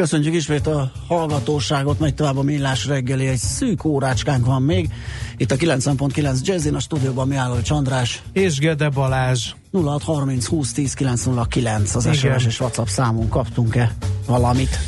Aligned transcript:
Köszönjük 0.00 0.34
ismét 0.34 0.66
a 0.66 0.92
hallgatóságot, 1.08 1.98
megy 1.98 2.14
tovább 2.14 2.36
a 2.36 2.42
millás 2.42 2.86
reggeli, 2.86 3.26
egy 3.26 3.38
szűk 3.38 3.84
órácskánk 3.84 4.46
van 4.46 4.62
még. 4.62 4.88
Itt 5.36 5.50
a 5.50 5.56
90.9 5.56 6.40
Jazzin, 6.42 6.74
a 6.74 6.80
stúdióban 6.80 7.28
mi 7.28 7.34
álló 7.34 7.60
Csandrás. 7.60 8.22
És 8.32 8.58
Gede 8.58 8.88
Balázs. 8.88 9.52
0630 9.72 10.46
20 10.46 10.72
10 10.72 10.94
909 10.94 11.94
az 11.94 12.04
Igen. 12.04 12.14
SMS 12.14 12.46
és 12.46 12.60
WhatsApp 12.60 12.86
számunk. 12.86 13.28
Kaptunk-e 13.28 13.94
valamit? 14.26 14.78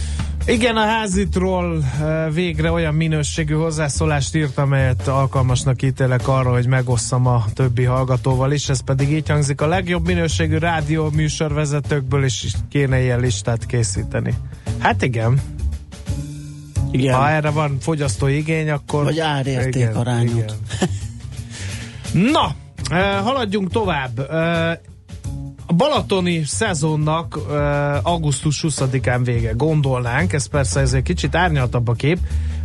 Igen, 0.47 0.77
a 0.77 0.85
házitról 0.85 1.85
végre 2.33 2.71
olyan 2.71 2.95
minőségű 2.95 3.55
hozzászólást 3.55 4.35
írt, 4.35 4.59
amelyet 4.59 5.09
alkalmasnak 5.09 5.83
ítélek 5.83 6.29
arra, 6.29 6.51
hogy 6.51 6.67
megosszam 6.67 7.27
a 7.27 7.45
többi 7.55 7.85
hallgatóval 7.85 8.53
is. 8.53 8.69
Ez 8.69 8.81
pedig 8.81 9.13
így 9.13 9.29
hangzik, 9.29 9.61
a 9.61 9.67
legjobb 9.67 10.07
minőségű 10.07 10.57
rádió 10.57 11.11
műsorvezetőkből 11.15 12.25
is 12.25 12.47
kéne 12.71 13.01
ilyen 13.01 13.21
listát 13.21 13.67
készíteni. 13.67 14.35
Hát 14.83 15.03
igen. 15.03 15.41
Igen. 16.91 17.15
Ha 17.15 17.29
erre 17.29 17.51
van 17.51 17.77
fogyasztói 17.81 18.37
igény, 18.37 18.71
akkor... 18.71 19.05
Vagy 19.05 19.19
árérték 19.19 19.75
igen, 19.75 19.95
arányút. 19.95 20.55
Igen. 22.13 22.31
Na, 22.33 22.55
haladjunk 23.23 23.71
tovább. 23.71 24.19
A 25.67 25.73
balatoni 25.73 26.45
szezonnak 26.45 27.39
augusztus 28.03 28.65
20-án 28.69 29.21
vége, 29.25 29.53
gondolnánk, 29.53 30.33
ez 30.33 30.47
persze 30.47 30.81
ez 30.81 30.93
egy 30.93 31.03
kicsit 31.03 31.35
árnyaltabb 31.35 31.89
a 31.89 31.93
kép, 31.93 32.19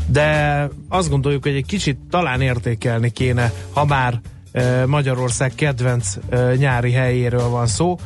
de 0.07 0.69
azt 0.89 1.09
gondoljuk, 1.09 1.43
hogy 1.43 1.55
egy 1.55 1.65
kicsit 1.65 1.97
talán 2.09 2.41
értékelni 2.41 3.09
kéne, 3.09 3.51
ha 3.73 3.85
már 3.85 4.21
Magyarország 4.85 5.51
kedvenc 5.55 6.17
nyári 6.57 6.91
helyéről 6.91 7.49
van 7.49 7.67
szó, 7.67 7.97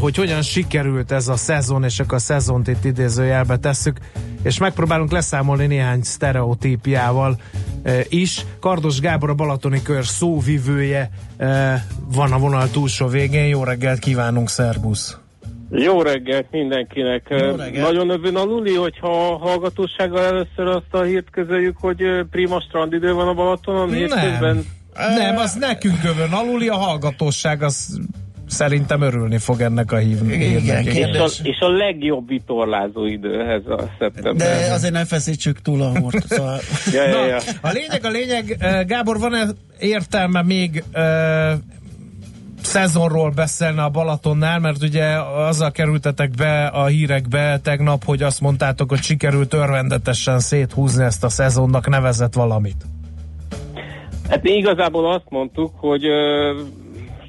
hogy 0.00 0.16
hogyan 0.16 0.42
sikerült 0.42 1.12
ez 1.12 1.28
a 1.28 1.36
szezon, 1.36 1.84
és 1.84 2.00
akkor 2.00 2.14
a 2.14 2.20
szezont 2.20 2.68
itt 2.68 2.84
idézőjelbe 2.84 3.56
tesszük, 3.56 3.98
és 4.42 4.58
megpróbálunk 4.58 5.10
leszámolni 5.10 5.66
néhány 5.66 6.02
sztereotípiával 6.02 7.36
is. 8.08 8.44
Kardos 8.60 9.00
Gábor 9.00 9.30
a 9.30 9.34
Balatoni 9.34 9.82
Kör 9.82 10.04
szóvivője 10.04 11.10
van 12.14 12.32
a 12.32 12.38
vonal 12.38 12.70
túlsó 12.70 13.06
végén. 13.06 13.46
Jó 13.46 13.64
reggelt 13.64 13.98
kívánunk, 13.98 14.48
szervusz! 14.48 15.18
Jó 15.70 16.02
reggelt 16.02 16.46
mindenkinek. 16.50 17.26
Jó 17.28 17.36
reggelt. 17.36 17.86
Nagyon 17.86 18.10
övön 18.10 18.36
a 18.36 18.42
Luli, 18.42 18.74
hogyha 18.74 19.32
a 19.32 19.36
hallgatósággal 19.36 20.24
először 20.24 20.66
azt 20.66 20.90
a 20.90 21.02
hírt 21.02 21.30
közöljük, 21.30 21.76
hogy 21.80 22.02
prima 22.30 22.60
strandidő 22.60 23.12
van 23.12 23.28
a 23.28 23.34
Balatonon. 23.34 23.88
Nem. 23.88 24.64
Nem, 25.16 25.36
az 25.36 25.54
nekünk 25.54 26.04
övön 26.04 26.32
aluli, 26.32 26.68
a 26.68 26.76
hallgatóság 26.76 27.62
az 27.62 28.00
szerintem 28.46 29.00
örülni 29.02 29.38
fog 29.38 29.60
ennek 29.60 29.92
a 29.92 29.96
hív, 29.96 30.18
Igen, 30.30 30.86
És 30.86 31.18
a, 31.18 31.28
és 31.42 31.58
a 31.60 31.68
legjobb 31.68 32.28
vitorlázó 32.28 33.06
időhez 33.06 33.66
a 33.66 33.90
szeptember. 33.98 34.34
De 34.34 34.72
azért 34.72 34.92
nem 34.92 35.04
feszítsük 35.04 35.62
túl 35.62 35.82
a 35.82 35.98
hort. 35.98 36.26
Szóval... 36.26 36.58
ja, 36.92 37.08
ja, 37.08 37.26
ja. 37.26 37.38
Na, 37.62 37.68
a 37.68 37.72
lényeg, 37.72 38.04
a 38.04 38.10
lényeg, 38.10 38.56
Gábor, 38.86 39.18
van-e 39.18 39.46
értelme 39.78 40.42
még 40.42 40.84
szezonról 42.62 43.30
beszélne 43.30 43.82
a 43.82 43.88
Balatonnál, 43.88 44.58
mert 44.58 44.82
ugye 44.82 45.04
azzal 45.48 45.70
kerültetek 45.70 46.30
be 46.30 46.66
a 46.66 46.86
hírekbe 46.86 47.60
tegnap, 47.62 48.04
hogy 48.04 48.22
azt 48.22 48.40
mondtátok, 48.40 48.88
hogy 48.88 49.02
sikerült 49.02 49.54
örvendetesen 49.54 50.38
széthúzni 50.38 51.04
ezt 51.04 51.24
a 51.24 51.28
szezonnak 51.28 51.88
nevezett 51.88 52.34
valamit. 52.34 52.84
Hát 54.28 54.42
mi 54.42 54.50
igazából 54.50 55.12
azt 55.12 55.26
mondtuk, 55.28 55.72
hogy 55.76 56.04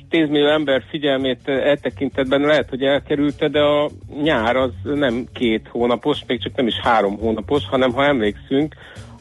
uh, 0.08 0.10
10 0.10 0.30
millió 0.30 0.48
ember 0.48 0.84
figyelmét 0.90 1.48
e 1.48 1.76
tekintetben 1.76 2.42
lehet, 2.42 2.70
hogy 2.70 2.84
elkerülte, 2.84 3.48
de 3.48 3.60
a 3.60 3.90
nyár 4.24 4.56
az 4.56 4.72
nem 4.84 5.26
két 5.34 5.68
hónapos, 5.72 6.20
még 6.28 6.42
csak 6.42 6.56
nem 6.56 6.68
is 6.68 6.80
három 6.82 7.18
hónapos, 7.18 7.68
hanem 7.70 7.94
ha 7.94 8.06
emlékszünk, 8.06 8.76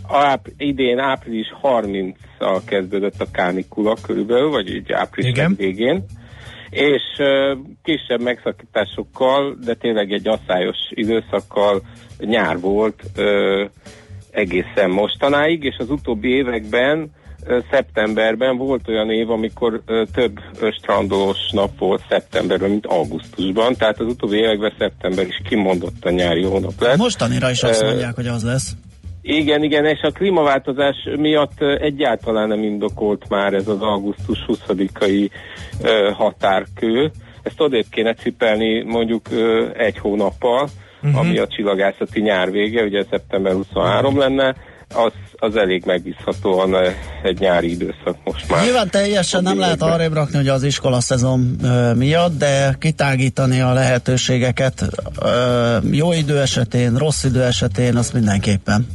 áp, 0.09 0.47
idén 0.57 0.99
április 0.99 1.55
30-al 1.63 2.61
kezdődött 2.67 3.21
a 3.21 3.31
kánikula 3.33 3.97
körülbelül, 4.03 4.51
vagy 4.51 4.75
így 4.75 4.93
április 4.93 5.31
Igen. 5.31 5.55
végén, 5.57 6.05
és 6.71 7.03
uh, 7.19 7.59
kisebb 7.83 8.23
megszakításokkal, 8.23 9.57
de 9.65 9.75
tényleg 9.75 10.13
egy 10.13 10.29
asszályos 10.29 10.77
időszakkal 10.91 11.81
nyár 12.19 12.61
volt 12.61 13.03
uh, 13.17 13.71
egészen 14.31 14.91
mostanáig, 14.91 15.65
és 15.65 15.77
az 15.79 15.91
utóbbi 15.91 16.29
években 16.29 17.11
szeptemberben 17.71 18.57
volt 18.57 18.89
olyan 18.89 19.11
év, 19.11 19.31
amikor 19.31 19.83
több 20.15 20.41
strandolós 20.79 21.51
nap 21.51 21.79
volt 21.79 22.03
szeptemberben, 22.09 22.71
mint 22.71 22.87
augusztusban, 22.87 23.75
tehát 23.75 24.01
az 24.01 24.07
utóbbi 24.07 24.37
években 24.37 24.73
szeptember 24.79 25.27
is 25.27 25.41
kimondott 25.49 26.05
a 26.05 26.11
nyári 26.11 26.43
hónap 26.43 26.81
lesz. 26.81 26.97
Mostanira 26.97 27.51
is 27.51 27.63
azt 27.63 27.83
mondják, 27.83 28.15
hogy 28.15 28.27
az 28.27 28.45
lesz. 28.45 28.73
Igen, 29.23 29.63
igen, 29.63 29.85
és 29.85 30.01
a 30.01 30.11
klímaváltozás 30.11 30.97
miatt 31.17 31.61
egyáltalán 31.61 32.49
nem 32.49 32.63
indokolt 32.63 33.29
már 33.29 33.55
ez 33.55 33.69
az 33.69 33.81
augusztus 33.81 34.45
20-ai 34.49 35.31
határkő. 36.13 37.11
Ezt 37.43 37.61
odébb 37.61 37.87
kéne 37.91 38.15
cipelni 38.15 38.83
mondjuk 38.83 39.27
egy 39.77 39.99
hónappal, 39.99 40.69
uh-huh. 41.03 41.21
ami 41.21 41.39
a 41.39 41.47
csillagászati 41.47 42.21
nyár 42.21 42.51
vége, 42.51 42.83
ugye 42.83 43.05
szeptember 43.11 43.53
23 43.53 44.19
lenne, 44.19 44.55
az, 44.95 45.13
az 45.39 45.57
elég 45.57 45.83
megbízhatóan 45.85 46.75
eh, 46.77 46.95
egy 47.23 47.39
nyári 47.39 47.71
időszak 47.71 48.17
most 48.25 48.49
már. 48.51 48.65
Nyilván 48.65 48.91
teljesen 48.91 49.43
nem 49.43 49.59
lehet 49.59 49.83
arrébb 49.83 50.13
rakni, 50.13 50.37
hogy 50.37 50.49
az 50.49 50.63
iskola 50.63 51.01
szezon 51.01 51.57
ö, 51.63 51.95
miatt, 51.95 52.39
de 52.39 52.77
kitágítani 52.79 53.61
a 53.61 53.73
lehetőségeket 53.73 54.85
ö, 55.23 55.77
jó 55.91 56.13
idő 56.13 56.41
esetén, 56.41 56.97
rossz 56.97 57.25
idő 57.25 57.43
esetén, 57.43 57.97
azt 57.97 58.13
mindenképpen. 58.13 58.87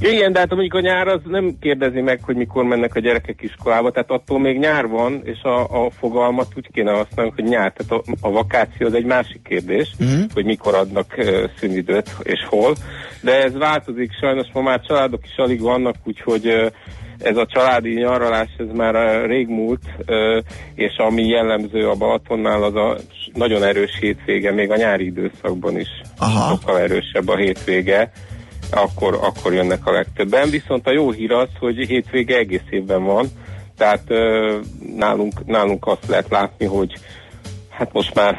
Igen, 0.00 0.32
de 0.32 0.38
hát 0.38 0.50
mondjuk 0.50 0.74
a 0.74 0.80
nyár 0.80 1.06
az 1.06 1.20
nem 1.24 1.56
kérdezi 1.60 2.00
meg, 2.00 2.20
hogy 2.22 2.36
mikor 2.36 2.64
mennek 2.64 2.94
a 2.94 3.00
gyerekek 3.00 3.42
iskolába, 3.42 3.90
tehát 3.90 4.10
attól 4.10 4.40
még 4.40 4.58
nyár 4.58 4.86
van, 4.86 5.20
és 5.24 5.42
a, 5.42 5.84
a 5.84 5.90
fogalmat 5.90 6.46
úgy 6.56 6.68
kéne 6.72 6.92
használni, 6.92 7.32
hogy 7.34 7.44
nyár, 7.44 7.72
tehát 7.72 8.04
a, 8.06 8.12
a 8.20 8.30
vakáció 8.30 8.86
az 8.86 8.94
egy 8.94 9.04
másik 9.04 9.42
kérdés, 9.42 9.90
uh-huh. 9.98 10.24
hogy 10.34 10.44
mikor 10.44 10.74
adnak 10.74 11.14
uh, 11.18 11.44
szünidőt 11.58 12.10
és 12.22 12.46
hol, 12.48 12.74
de 13.20 13.42
ez 13.42 13.56
változik, 13.56 14.12
sajnos 14.20 14.46
ma 14.52 14.60
már 14.60 14.80
családok 14.80 15.20
is 15.24 15.36
alig 15.36 15.60
vannak, 15.60 15.94
úgyhogy 16.04 16.46
uh, 16.46 16.66
ez 17.22 17.36
a 17.36 17.46
családi 17.46 17.94
nyaralás, 17.94 18.48
ez 18.58 18.66
már 18.74 19.24
rég 19.26 19.48
múlt, 19.48 19.82
és 20.74 20.96
ami 20.96 21.26
jellemző 21.26 21.88
a 21.88 21.94
Balatonnál, 21.94 22.62
az 22.62 22.74
a 22.74 22.96
nagyon 23.34 23.62
erős 23.62 23.98
hétvége, 24.00 24.52
még 24.52 24.70
a 24.70 24.76
nyári 24.76 25.04
időszakban 25.04 25.78
is 25.78 25.88
Aha. 26.18 26.48
sokkal 26.54 26.78
erősebb 26.78 27.28
a 27.28 27.36
hétvége 27.36 28.12
akkor, 28.70 29.14
akkor 29.14 29.52
jönnek 29.52 29.86
a 29.86 29.92
legtöbben. 29.92 30.50
Viszont 30.50 30.86
a 30.86 30.92
jó 30.92 31.10
hír 31.10 31.32
az, 31.32 31.48
hogy 31.58 31.86
hétvége 31.86 32.36
egész 32.36 32.68
évben 32.70 33.04
van, 33.04 33.28
tehát 33.76 34.08
nálunk, 34.96 35.46
nálunk 35.46 35.86
azt 35.86 36.06
lehet 36.06 36.28
látni, 36.28 36.66
hogy 36.66 36.92
hát 37.68 37.92
most 37.92 38.14
már 38.14 38.36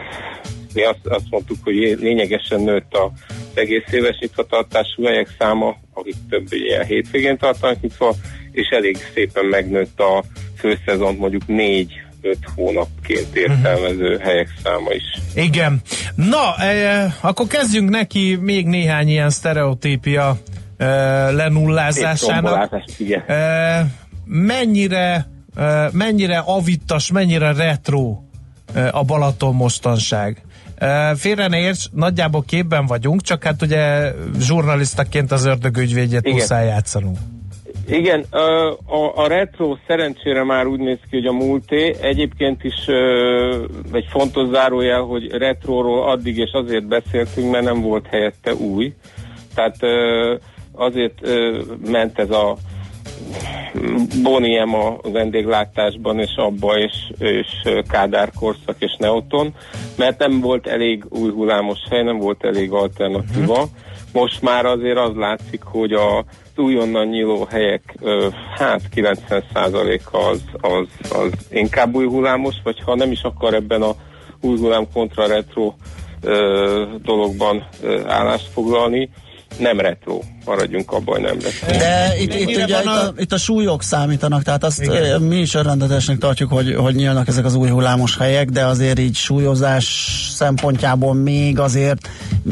mi 0.74 0.84
azt, 0.84 1.08
azt 1.08 1.30
mondtuk, 1.30 1.58
hogy 1.64 1.76
lényegesen 1.76 2.62
nőtt 2.62 2.94
a 2.94 3.12
egész 3.54 3.92
éves 3.92 4.18
nyitvatartású 4.20 5.04
helyek 5.04 5.36
száma, 5.40 5.78
akik 5.94 6.16
több 6.30 6.46
ilyen 6.50 6.86
hétvégén 6.86 7.38
tartanak 7.38 7.82
nyitva, 7.82 8.14
és 8.52 8.68
elég 8.68 8.98
szépen 9.14 9.46
megnőtt 9.46 10.00
a 10.00 10.24
főszezon 10.58 11.16
mondjuk 11.16 11.48
négy 11.48 12.02
öt 12.22 12.38
hónapként 12.56 13.36
értelmező 13.36 14.14
uh-huh. 14.14 14.22
helyek 14.22 14.48
száma 14.64 14.92
is. 14.92 15.04
Igen. 15.36 15.82
Na, 16.16 16.56
e, 16.58 17.16
akkor 17.22 17.48
kezdjünk 17.48 17.90
neki 17.90 18.36
még 18.36 18.66
néhány 18.66 19.10
ilyen 19.10 19.30
sztereotípia 19.30 20.38
e, 20.78 20.86
lenullázásának. 21.32 22.84
E, 23.28 23.86
mennyire, 24.26 25.28
e, 25.56 25.90
mennyire 25.92 26.38
avittas, 26.38 27.12
mennyire 27.12 27.54
retro 27.54 28.18
e, 28.74 28.90
a 28.92 29.04
Balaton 29.04 29.56
mostanság? 29.56 30.42
E, 30.76 31.16
félre 31.16 31.48
ne 31.48 31.58
érts, 31.58 31.86
nagyjából 31.92 32.44
képben 32.44 32.86
vagyunk, 32.86 33.22
csak 33.22 33.44
hát 33.44 33.62
ugye 33.62 34.12
zsurnalisztaként 34.40 35.32
az 35.32 35.46
ördögügyvédjét 35.46 36.32
muszáj 36.32 36.68
játszanunk. 36.68 37.18
Igen, 37.92 38.26
a, 38.86 39.22
a 39.22 39.28
retro 39.28 39.78
szerencsére 39.88 40.44
már 40.44 40.66
úgy 40.66 40.80
néz 40.80 40.98
ki, 41.10 41.16
hogy 41.18 41.26
a 41.26 41.32
múlté. 41.32 41.96
Egyébként 42.02 42.64
is 42.64 42.88
egy 43.92 44.06
fontos 44.10 44.48
zárójel, 44.48 45.02
hogy 45.02 45.32
retroról 45.32 46.10
addig 46.10 46.38
és 46.38 46.52
azért 46.52 46.88
beszéltünk, 46.88 47.52
mert 47.52 47.64
nem 47.64 47.82
volt 47.82 48.08
helyette 48.08 48.54
új. 48.54 48.94
Tehát 49.56 49.78
azért 50.72 51.28
ment 51.90 52.20
ez 52.20 52.30
a 52.30 52.58
Boniem 54.24 54.76
a 54.76 54.98
vendéglátásban, 55.04 56.20
és 56.20 56.36
abba, 56.36 56.78
és, 56.78 56.94
és 57.18 57.48
Kádár 57.88 58.32
korszak, 58.40 58.76
és 58.80 58.96
Neoton, 59.00 59.54
mert 59.98 60.20
nem 60.20 60.40
volt 60.40 60.68
elég 60.68 61.06
új 61.10 61.32
hullámos 61.32 61.80
hely, 61.90 62.04
nem 62.04 62.18
volt 62.18 62.46
elég 62.46 62.72
alternatíva. 62.72 63.54
Uh-huh. 63.54 63.70
Most 64.14 64.42
már 64.42 64.66
azért 64.66 64.98
az 64.98 65.16
látszik, 65.16 65.64
hogy 65.64 65.92
a 65.92 66.26
újonnan 66.62 67.08
nyíló 67.08 67.48
helyek, 67.50 67.96
hát 68.58 68.82
90%-a 68.96 70.18
az, 70.18 70.42
az, 70.62 70.88
az 71.12 71.32
inkább 71.50 71.96
új 71.96 72.06
hullámos, 72.06 72.56
vagy 72.64 72.82
ha 72.86 72.96
nem 72.96 73.12
is 73.12 73.22
akar 73.22 73.54
ebben 73.54 73.82
a 73.82 73.96
új 74.42 74.58
hullám 74.58 74.88
kontra 74.94 75.28
retro 75.28 75.74
dologban 77.04 77.68
állást 78.08 78.48
foglalni, 78.54 79.10
nem 79.60 79.80
retro, 79.80 80.20
maradjunk 80.46 80.92
abban, 80.92 81.22
nem 81.22 81.38
retro. 81.42 81.78
De 81.78 82.14
itt, 82.20 82.34
itt, 82.34 82.48
ugye, 82.48 82.64
itt, 82.64 82.86
a, 82.86 83.14
itt 83.18 83.32
a 83.32 83.38
súlyok 83.38 83.84
számítanak, 83.84 84.44
tehát 84.44 84.64
azt 84.64 84.82
Igen. 84.82 85.22
mi 85.22 85.36
is 85.36 85.54
örvendetesnek 85.54 86.18
tartjuk, 86.18 86.52
hogy, 86.52 86.76
hogy 86.76 86.96
nyílnak 86.96 87.28
ezek 87.28 87.46
az 87.46 87.56
új 87.56 87.70
hullámos 87.70 88.18
helyek, 88.18 88.50
de 88.50 88.66
azért 88.66 89.00
így 89.00 89.16
súlyozás 89.16 89.86
szempontjából 90.36 91.14
még 91.14 91.60
azért, 91.60 92.10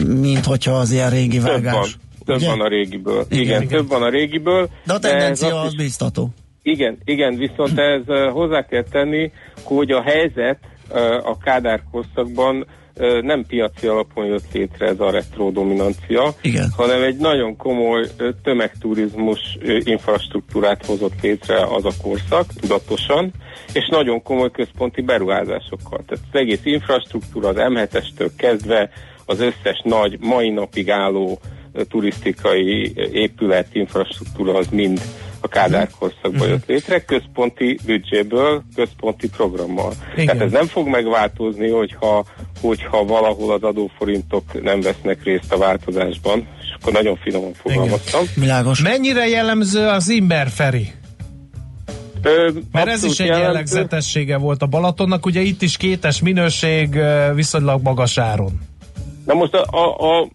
mint 0.07 0.45
hogyha 0.45 0.71
az 0.71 0.91
ilyen 0.91 1.09
régi 1.09 1.39
vágás. 1.39 1.61
Több 1.61 1.73
van, 1.73 2.08
több 2.29 2.37
ugye? 2.37 2.47
van 2.47 2.61
a 2.61 2.67
régiből. 2.67 3.25
Igen, 3.29 3.43
igen, 3.43 3.61
igen, 3.61 3.67
több 3.77 3.87
van 3.87 4.03
a 4.03 4.09
régiből. 4.09 4.69
De 4.85 4.93
a 4.93 4.99
tendencia 4.99 5.59
az, 5.59 5.65
az 5.65 5.75
biztató. 5.75 6.29
Igen, 6.61 6.97
igen, 7.03 7.35
viszont 7.35 7.79
ez 7.79 8.01
hozzá 8.31 8.65
kell 8.65 8.83
tenni, 8.83 9.31
hogy 9.63 9.91
a 9.91 10.01
helyzet 10.01 10.59
a 11.23 11.37
Kádár 11.37 11.83
korszakban 11.91 12.65
nem 13.21 13.45
piaci 13.47 13.87
alapon 13.87 14.25
jött 14.25 14.51
létre 14.53 14.87
ez 14.87 14.99
a 14.99 15.11
retro 15.11 15.51
dominancia, 15.51 16.33
Igen. 16.41 16.69
hanem 16.75 17.03
egy 17.03 17.17
nagyon 17.17 17.57
komoly 17.57 18.05
tömegturizmus 18.43 19.57
infrastruktúrát 19.83 20.85
hozott 20.85 21.21
létre 21.21 21.63
az 21.63 21.85
a 21.85 21.91
korszak, 22.01 22.45
tudatosan, 22.59 23.31
és 23.73 23.87
nagyon 23.91 24.21
komoly 24.21 24.51
központi 24.51 25.01
beruházásokkal. 25.01 26.03
Tehát 26.07 26.25
az 26.31 26.39
egész 26.39 26.61
infrastruktúra 26.63 27.47
az 27.47 27.55
M7-estől 27.57 28.29
kezdve 28.37 28.89
az 29.25 29.39
összes 29.39 29.81
nagy, 29.83 30.19
mai 30.19 30.49
napig 30.49 30.89
álló 30.89 31.39
turisztikai 31.89 32.93
épület, 33.11 33.67
infrastruktúra 33.71 34.57
az 34.57 34.67
mind 34.71 35.01
a 35.39 35.47
Kádár 35.47 35.87
mhm. 35.87 35.97
korszakban 35.99 36.47
jött 36.47 36.63
mhm. 36.65 36.71
létre, 36.71 37.05
központi 37.05 37.79
büdzséből, 37.85 38.63
központi 38.75 39.29
programmal. 39.29 39.93
Igen. 40.13 40.25
Tehát 40.25 40.41
ez 40.41 40.51
nem 40.51 40.65
fog 40.65 40.87
megváltozni, 40.87 41.69
hogyha, 41.69 42.25
hogyha 42.61 43.05
valahol 43.05 43.53
az 43.53 43.63
adóforintok 43.63 44.63
nem 44.63 44.81
vesznek 44.81 45.23
részt 45.23 45.51
a 45.51 45.57
változásban, 45.57 46.47
és 46.61 46.75
akkor 46.79 46.93
nagyon 46.93 47.17
finoman 47.21 47.53
fogalmaztam. 47.53 48.23
Világos. 48.35 48.81
Mennyire 48.81 49.27
jellemző 49.27 49.87
az 49.87 50.09
Imber 50.09 50.47
Feri? 50.49 50.91
Ö, 52.21 52.49
Mert 52.71 52.87
ez 52.87 53.03
is 53.03 53.19
egy 53.19 53.25
jellemző. 53.25 53.45
jellegzetessége 53.45 54.37
volt 54.37 54.61
a 54.61 54.65
Balatonnak, 54.65 55.25
ugye 55.25 55.41
itt 55.41 55.61
is 55.61 55.77
kétes 55.77 56.21
minőség 56.21 56.99
viszonylag 57.35 57.81
magas 57.81 58.17
áron. 58.17 58.59
Na 59.29 59.35
most 59.35 59.53
a, 59.53 59.65
a, 59.71 60.19
a, 60.19 60.27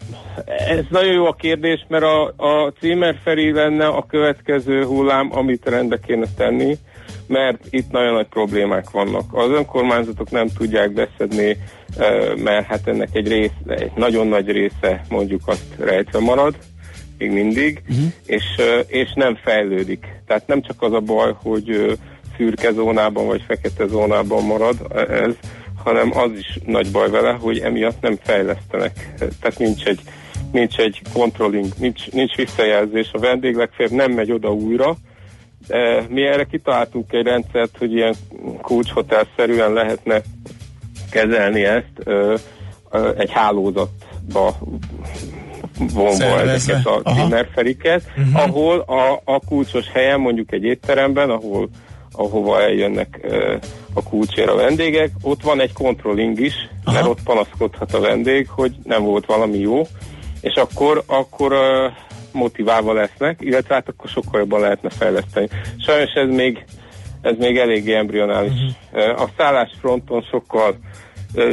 ez 0.68 0.84
nagyon 0.88 1.12
jó 1.12 1.26
a 1.26 1.32
kérdés, 1.32 1.86
mert 1.88 2.04
a, 2.04 2.34
a 2.36 2.72
címer 2.80 3.16
Feri 3.22 3.52
lenne 3.52 3.86
a 3.86 4.06
következő 4.06 4.84
hullám, 4.84 5.28
amit 5.32 5.68
rendbe 5.68 5.98
kéne 6.06 6.26
tenni, 6.36 6.76
mert 7.26 7.58
itt 7.70 7.90
nagyon 7.90 8.12
nagy 8.12 8.26
problémák 8.26 8.90
vannak. 8.90 9.24
Az 9.32 9.50
önkormányzatok 9.50 10.30
nem 10.30 10.48
tudják 10.48 10.92
beszedni, 10.92 11.56
mert 12.36 12.66
hát 12.66 12.88
ennek 12.88 13.08
egy 13.12 13.28
rész, 13.28 13.50
egy 13.66 13.90
nagyon 13.94 14.26
nagy 14.26 14.50
része 14.50 15.04
mondjuk 15.08 15.40
azt 15.44 15.74
rejtve 15.78 16.18
marad, 16.18 16.54
még 17.18 17.30
mindig, 17.30 17.82
uh-huh. 17.88 18.04
és, 18.26 18.44
és 18.86 19.12
nem 19.14 19.38
fejlődik. 19.44 20.06
Tehát 20.26 20.46
nem 20.46 20.62
csak 20.62 20.82
az 20.82 20.92
a 20.92 21.00
baj, 21.00 21.34
hogy 21.42 21.98
szürke 22.36 22.72
zónában 22.72 23.26
vagy 23.26 23.42
fekete 23.46 23.86
zónában 23.86 24.44
marad 24.44 24.76
ez, 25.08 25.34
hanem 25.84 26.16
az 26.16 26.30
is 26.38 26.58
nagy 26.66 26.90
baj 26.90 27.10
vele, 27.10 27.32
hogy 27.32 27.58
emiatt 27.58 28.00
nem 28.00 28.18
fejlesztenek. 28.22 29.14
Tehát 29.18 29.58
nincs 29.58 29.84
egy, 29.84 30.00
nincs 30.52 30.78
egy 30.78 31.02
controlling, 31.12 31.66
nincs, 31.78 32.10
nincs 32.10 32.34
visszajelzés. 32.34 33.10
A 33.12 33.18
vendég 33.18 33.54
legfeljebb 33.54 33.94
nem 33.94 34.12
megy 34.12 34.32
oda 34.32 34.52
újra. 34.52 34.96
Mi 36.08 36.22
erre 36.22 36.44
kitaláltunk 36.44 37.12
egy 37.12 37.24
rendszert, 37.24 37.76
hogy 37.78 37.92
ilyen 37.92 38.14
kulcshotel-szerűen 38.62 39.72
lehetne 39.72 40.20
kezelni 41.10 41.64
ezt 41.64 41.92
ö, 42.04 42.34
ö, 42.90 43.10
egy 43.16 43.30
hálózatba 43.30 44.58
vonva 45.78 46.40
ezeket 46.40 46.86
a 46.86 47.12
dinnerferiket, 47.14 48.02
uh-huh. 48.16 48.42
ahol 48.42 48.78
a, 48.78 49.20
a 49.24 49.40
kulcsos 49.48 49.90
helyen, 49.92 50.20
mondjuk 50.20 50.52
egy 50.52 50.64
étteremben, 50.64 51.30
ahol 51.30 51.68
ahova 52.16 52.62
eljönnek 52.62 53.20
a 53.94 54.02
kulcsér 54.02 54.48
a 54.48 54.54
vendégek, 54.54 55.10
ott 55.22 55.42
van 55.42 55.60
egy 55.60 55.72
controlling 55.72 56.40
is, 56.40 56.54
Aha. 56.84 56.96
mert 56.96 57.08
ott 57.08 57.22
panaszkodhat 57.24 57.94
a 57.94 58.00
vendég, 58.00 58.48
hogy 58.48 58.74
nem 58.84 59.02
volt 59.02 59.26
valami 59.26 59.58
jó, 59.58 59.82
és 60.40 60.54
akkor, 60.54 61.02
akkor 61.06 61.54
motiválva 62.32 62.92
lesznek, 62.92 63.38
illetve 63.40 63.74
hát 63.74 63.88
akkor 63.88 64.10
sokkal 64.10 64.40
jobban 64.40 64.60
lehetne 64.60 64.90
fejleszteni. 64.90 65.48
Sajnos 65.86 66.12
ez 66.12 66.28
még, 66.28 66.64
ez 67.20 67.34
még 67.38 67.56
eléggé 67.56 67.94
embrionális. 67.94 68.52
Uh-huh. 68.92 69.22
A 69.22 69.28
szállásfronton 69.36 70.22
sokkal 70.30 70.76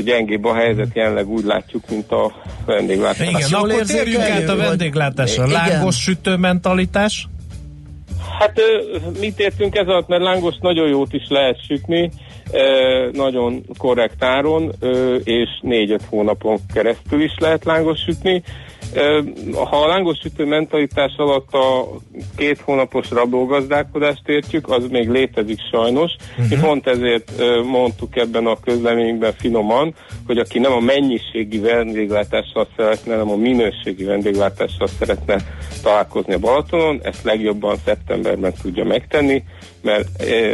gyengébb 0.04 0.46
a 0.46 0.54
helyzet, 0.54 0.88
jelenleg 0.94 1.28
úgy 1.28 1.44
látjuk, 1.44 1.90
mint 1.90 2.12
a 2.12 2.32
vendéglátás. 2.66 3.28
Igen, 3.28 3.54
akkor 3.54 3.86
térjünk 3.86 4.24
át 4.24 4.50
a 4.50 4.56
vendéglátásra. 4.56 5.48
Lángos 5.48 6.02
sütő 6.02 6.36
mentalitás? 6.36 7.28
Hát 8.40 8.62
mit 9.20 9.40
értünk 9.40 9.76
ez 9.76 9.88
alatt, 9.88 10.08
mert 10.08 10.24
lángos 10.24 10.56
nagyon 10.62 10.88
jót 10.88 11.14
is 11.14 11.28
lehet 11.30 11.66
sütni, 11.66 12.12
nagyon 13.12 13.64
korrekt 13.78 14.24
áron, 14.24 14.72
és 15.24 15.50
négy-öt 15.62 16.04
hónapon 16.10 16.58
keresztül 16.74 17.22
is 17.22 17.34
lehet 17.40 17.66
lángos 17.66 18.00
sütni. 18.00 18.44
Ha 19.54 19.82
a 19.84 19.88
lángos 19.88 20.18
sütő 20.22 20.46
mentalitás 20.46 21.14
alatt 21.18 21.54
a 21.54 21.88
két 22.36 22.60
hónapos 22.60 23.12
rabógazdálkodást 23.12 24.22
értjük, 24.26 24.70
az 24.70 24.88
még 24.90 25.10
létezik 25.10 25.60
sajnos. 25.72 26.12
Uh-huh. 26.32 26.50
Mi 26.50 26.68
pont 26.68 26.88
ezért 26.88 27.32
mondtuk 27.64 28.16
ebben 28.16 28.46
a 28.46 28.60
közleményünkben 28.60 29.34
finoman, 29.38 29.94
hogy 30.26 30.38
aki 30.38 30.60
nem 30.60 30.72
a 30.72 30.80
mennyiségi 30.80 31.60
vendéglátással 31.60 32.68
szeretne, 32.78 33.12
hanem 33.12 33.30
a 33.30 33.36
minőségi 33.36 34.04
vendéglátással 34.04 34.88
szeretne 34.88 35.36
találkozni 35.84 36.34
a 36.34 36.40
Balatonon, 36.40 37.00
ezt 37.04 37.24
legjobban 37.24 37.76
szeptemberben 37.86 38.54
tudja 38.62 38.84
megtenni, 38.84 39.44
mert 39.82 40.08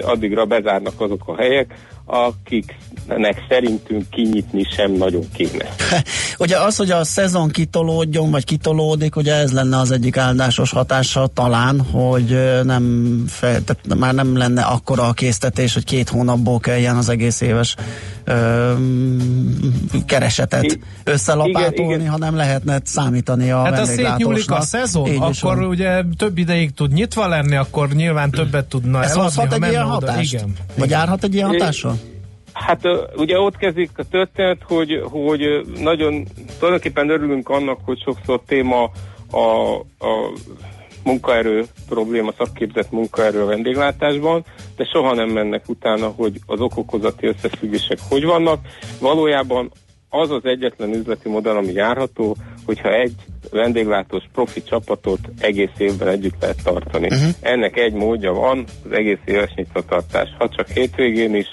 addigra 0.03 0.46
bezárnak 0.46 1.01
azok 1.01 1.22
a 1.25 1.36
helyek, 1.36 1.74
akiknek 2.08 3.46
szerintünk 3.50 4.10
kinyitni 4.10 4.64
sem 4.76 4.92
nagyon 4.92 5.24
kéne. 5.34 5.66
ugye 6.40 6.58
az, 6.58 6.76
hogy 6.76 6.92
a 6.92 7.04
szezon 7.04 7.50
kitolódjon, 7.50 8.32
vagy 8.32 8.44
kitolódik, 8.44 9.16
ugye 9.16 9.34
ez 9.34 9.52
lenne 9.52 9.78
az 9.78 9.92
egyik 9.92 10.18
áldásos 10.18 10.72
hatása 10.72 11.28
talán, 11.28 11.82
hogy 11.82 12.62
nem 12.64 13.24
fe, 13.28 13.48
tehát 13.48 14.00
már 14.00 14.14
nem 14.14 14.38
lenne 14.38 14.62
akkora 14.62 15.04
a 15.04 15.14
késztetés, 15.14 15.74
hogy 15.74 15.84
két 15.84 16.10
hónapból 16.10 16.60
kelljen 16.60 16.96
az 16.96 17.10
egész 17.10 17.42
éves 17.42 17.76
ö, 18.24 18.74
keresetet 20.06 20.64
I, 20.64 20.80
összelapátolni, 21.04 21.84
igen, 21.84 22.00
igen. 22.00 22.12
hanem 22.12 22.36
lehetne 22.36 22.80
számítani 22.84 23.52
a 23.52 23.64
Hát 23.64 23.80
a 23.80 23.86
szétnyúlik 23.86 24.52
a 24.52 24.62
szezon, 24.62 25.08
Így 25.08 25.20
akkor 25.22 25.62
ugye 25.62 26.04
több 26.18 26.38
ideig 26.38 26.74
tud 26.74 26.94
nyitva 26.94 27.28
lenni, 27.28 27.56
akkor 27.56 27.90
nyilván 27.90 28.32
többet 28.32 28.66
tudna 28.66 29.04
Ez 29.04 29.12
eladni, 29.12 29.22
hozhat 29.24 29.64
egy 29.64 29.70
ilyen 29.70 29.84
hatást? 29.84 30.34
Igen. 30.34 30.54
Vagy 30.78 30.90
járhat 30.90 31.24
egy 31.24 31.34
ilyen 31.34 31.48
hatással? 31.48 31.97
Hát 32.66 32.82
ugye 33.16 33.40
ott 33.40 33.58
kezdik 33.58 33.90
a 33.96 34.04
történet, 34.04 34.62
hogy, 34.64 35.02
hogy 35.04 35.66
nagyon 35.80 36.26
tulajdonképpen 36.60 37.10
örülünk 37.10 37.50
annak, 37.50 37.80
hogy 37.86 38.02
sokszor 38.02 38.42
téma 38.46 38.92
a, 39.32 39.76
a 40.00 40.34
munkaerő 41.04 41.66
probléma, 41.90 42.34
szakképzett 42.38 42.92
munkaerő 42.92 43.42
a 43.42 43.46
vendéglátásban, 43.46 44.46
de 44.76 44.86
soha 44.86 45.14
nem 45.14 45.30
mennek 45.30 45.64
utána, 45.68 46.08
hogy 46.08 46.40
az 46.46 46.60
okokozati 46.60 47.28
összefüggések 47.28 47.98
hogy 48.10 48.24
vannak. 48.24 48.60
Valójában 49.00 49.72
az 50.10 50.32
az 50.32 50.46
egyetlen 50.46 50.94
üzleti 50.94 51.30
modell, 51.30 51.56
ami 51.56 51.72
járható, 51.72 52.36
hogyha 52.66 52.94
egy 52.94 53.16
vendéglátós 53.52 54.24
profi 54.34 54.64
csapatot 54.64 55.20
egész 55.40 55.78
évben 55.78 56.08
együtt 56.08 56.42
lehet 56.42 56.64
tartani. 56.64 57.08
Uh-huh. 57.08 57.30
Ennek 57.42 57.78
egy 57.78 57.94
módja 57.94 58.34
van, 58.34 58.66
az 58.86 58.92
egész 58.92 59.20
éves 59.26 59.54
nyitvatartás, 59.56 60.30
ha 60.38 60.50
csak 60.50 60.70
hétvégén 60.70 61.36
is, 61.36 61.50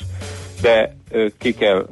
de 0.65 0.97
ki 1.39 1.55
kell 1.55 1.87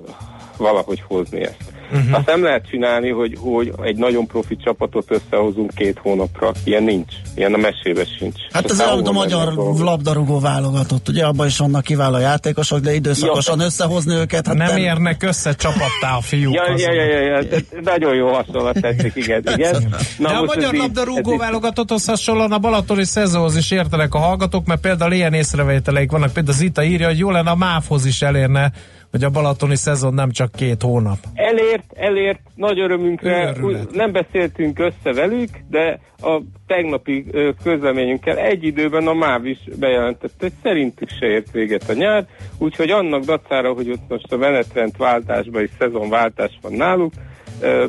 valahogy 0.56 1.00
hozni 1.08 1.40
ezt. 1.42 1.71
Uh-huh. 1.92 2.16
Azt 2.16 2.26
nem 2.26 2.42
lehet 2.42 2.68
csinálni, 2.68 3.11
hogy, 3.11 3.37
hogy 3.40 3.72
egy 3.82 3.96
nagyon 3.96 4.26
profi 4.26 4.56
csapatot 4.56 5.06
összehozunk 5.08 5.75
két 5.75 5.99
hónapra. 5.99 6.52
Ilyen 6.64 6.82
nincs. 6.82 7.12
Ilyen 7.34 7.54
a 7.54 7.56
mesébe 7.56 8.04
sincs. 8.18 8.34
Hát 8.52 8.70
ez 8.70 8.78
a, 8.78 8.96
a 9.04 9.12
magyar 9.12 9.52
labdarúgó 9.78 10.40
válogatott, 10.40 11.08
ugye 11.08 11.25
abban 11.25 11.46
is 11.46 11.58
vannak 11.58 11.82
kiváló 11.82 12.18
játékosok, 12.18 12.78
de 12.78 12.94
időszakosan 12.94 13.58
ja, 13.58 13.64
összehozni 13.64 14.14
őket. 14.14 14.46
Hát 14.46 14.56
nem 14.56 14.66
ten... 14.66 14.78
érnek 14.78 15.22
össze 15.22 15.54
csapattá 15.54 16.16
a 16.16 16.20
fiúk. 16.20 16.54
Ja, 16.54 16.75
ja, 16.76 16.92
ja, 16.92 17.04
ja, 17.04 17.40
ja, 17.40 17.58
nagyon 17.82 18.14
jó 18.14 18.32
hasonlat 18.32 18.80
tetszik, 18.80 19.12
igen, 19.14 19.42
igen. 19.56 19.94
Na, 20.18 20.28
de 20.28 20.34
a 20.34 20.42
magyar 20.42 20.75
labdarúgó 20.75 21.37
válogatotthoz 21.37 22.06
hasonlóan 22.06 22.52
a 22.52 22.58
balatoni 22.58 23.04
szezonhoz 23.04 23.56
is 23.56 23.70
értenek 23.70 24.14
a 24.14 24.18
hallgatók, 24.18 24.66
mert 24.66 24.80
például 24.80 25.12
ilyen 25.12 25.32
észrevételeik 25.32 26.11
vannak, 26.11 26.32
például 26.32 26.56
Zita 26.56 26.82
írja, 26.82 27.06
hogy 27.06 27.18
jó 27.18 27.30
lenne 27.30 27.50
a 27.50 27.56
MÁV-hoz 27.56 28.04
is 28.04 28.22
elérne 28.22 28.72
hogy 29.12 29.25
a 29.25 29.31
balatoni 29.31 29.76
szezon 29.76 30.14
nem 30.14 30.31
csak 30.31 30.52
két 30.52 30.83
hónap. 30.83 31.19
Elért, 31.35 31.92
elért, 31.95 32.40
nagy 32.54 32.81
örömünkre, 32.81 33.54
nem 33.92 34.12
beszéltünk 34.12 34.78
össze 34.78 35.12
velük, 35.12 35.49
de 35.71 36.00
a 36.21 36.40
tegnapi 36.66 37.26
közleményünkkel 37.62 38.37
egy 38.37 38.64
időben 38.64 39.07
a 39.07 39.12
MÁV 39.12 39.47
is 39.47 39.59
bejelentette, 39.78 40.35
hogy 40.38 40.52
szerintük 40.62 41.09
se 41.09 41.26
ért 41.26 41.50
véget 41.50 41.88
a 41.88 41.92
nyár, 41.92 42.26
úgyhogy 42.59 42.90
annak 42.90 43.25
dacára, 43.25 43.73
hogy 43.73 43.90
ott 43.90 44.09
most 44.09 44.33
a 44.33 44.37
menetrend 44.37 44.97
váltásban 44.97 45.62
és 45.62 45.71
szezonváltás 45.78 46.59
van 46.62 46.73
náluk, 46.73 47.12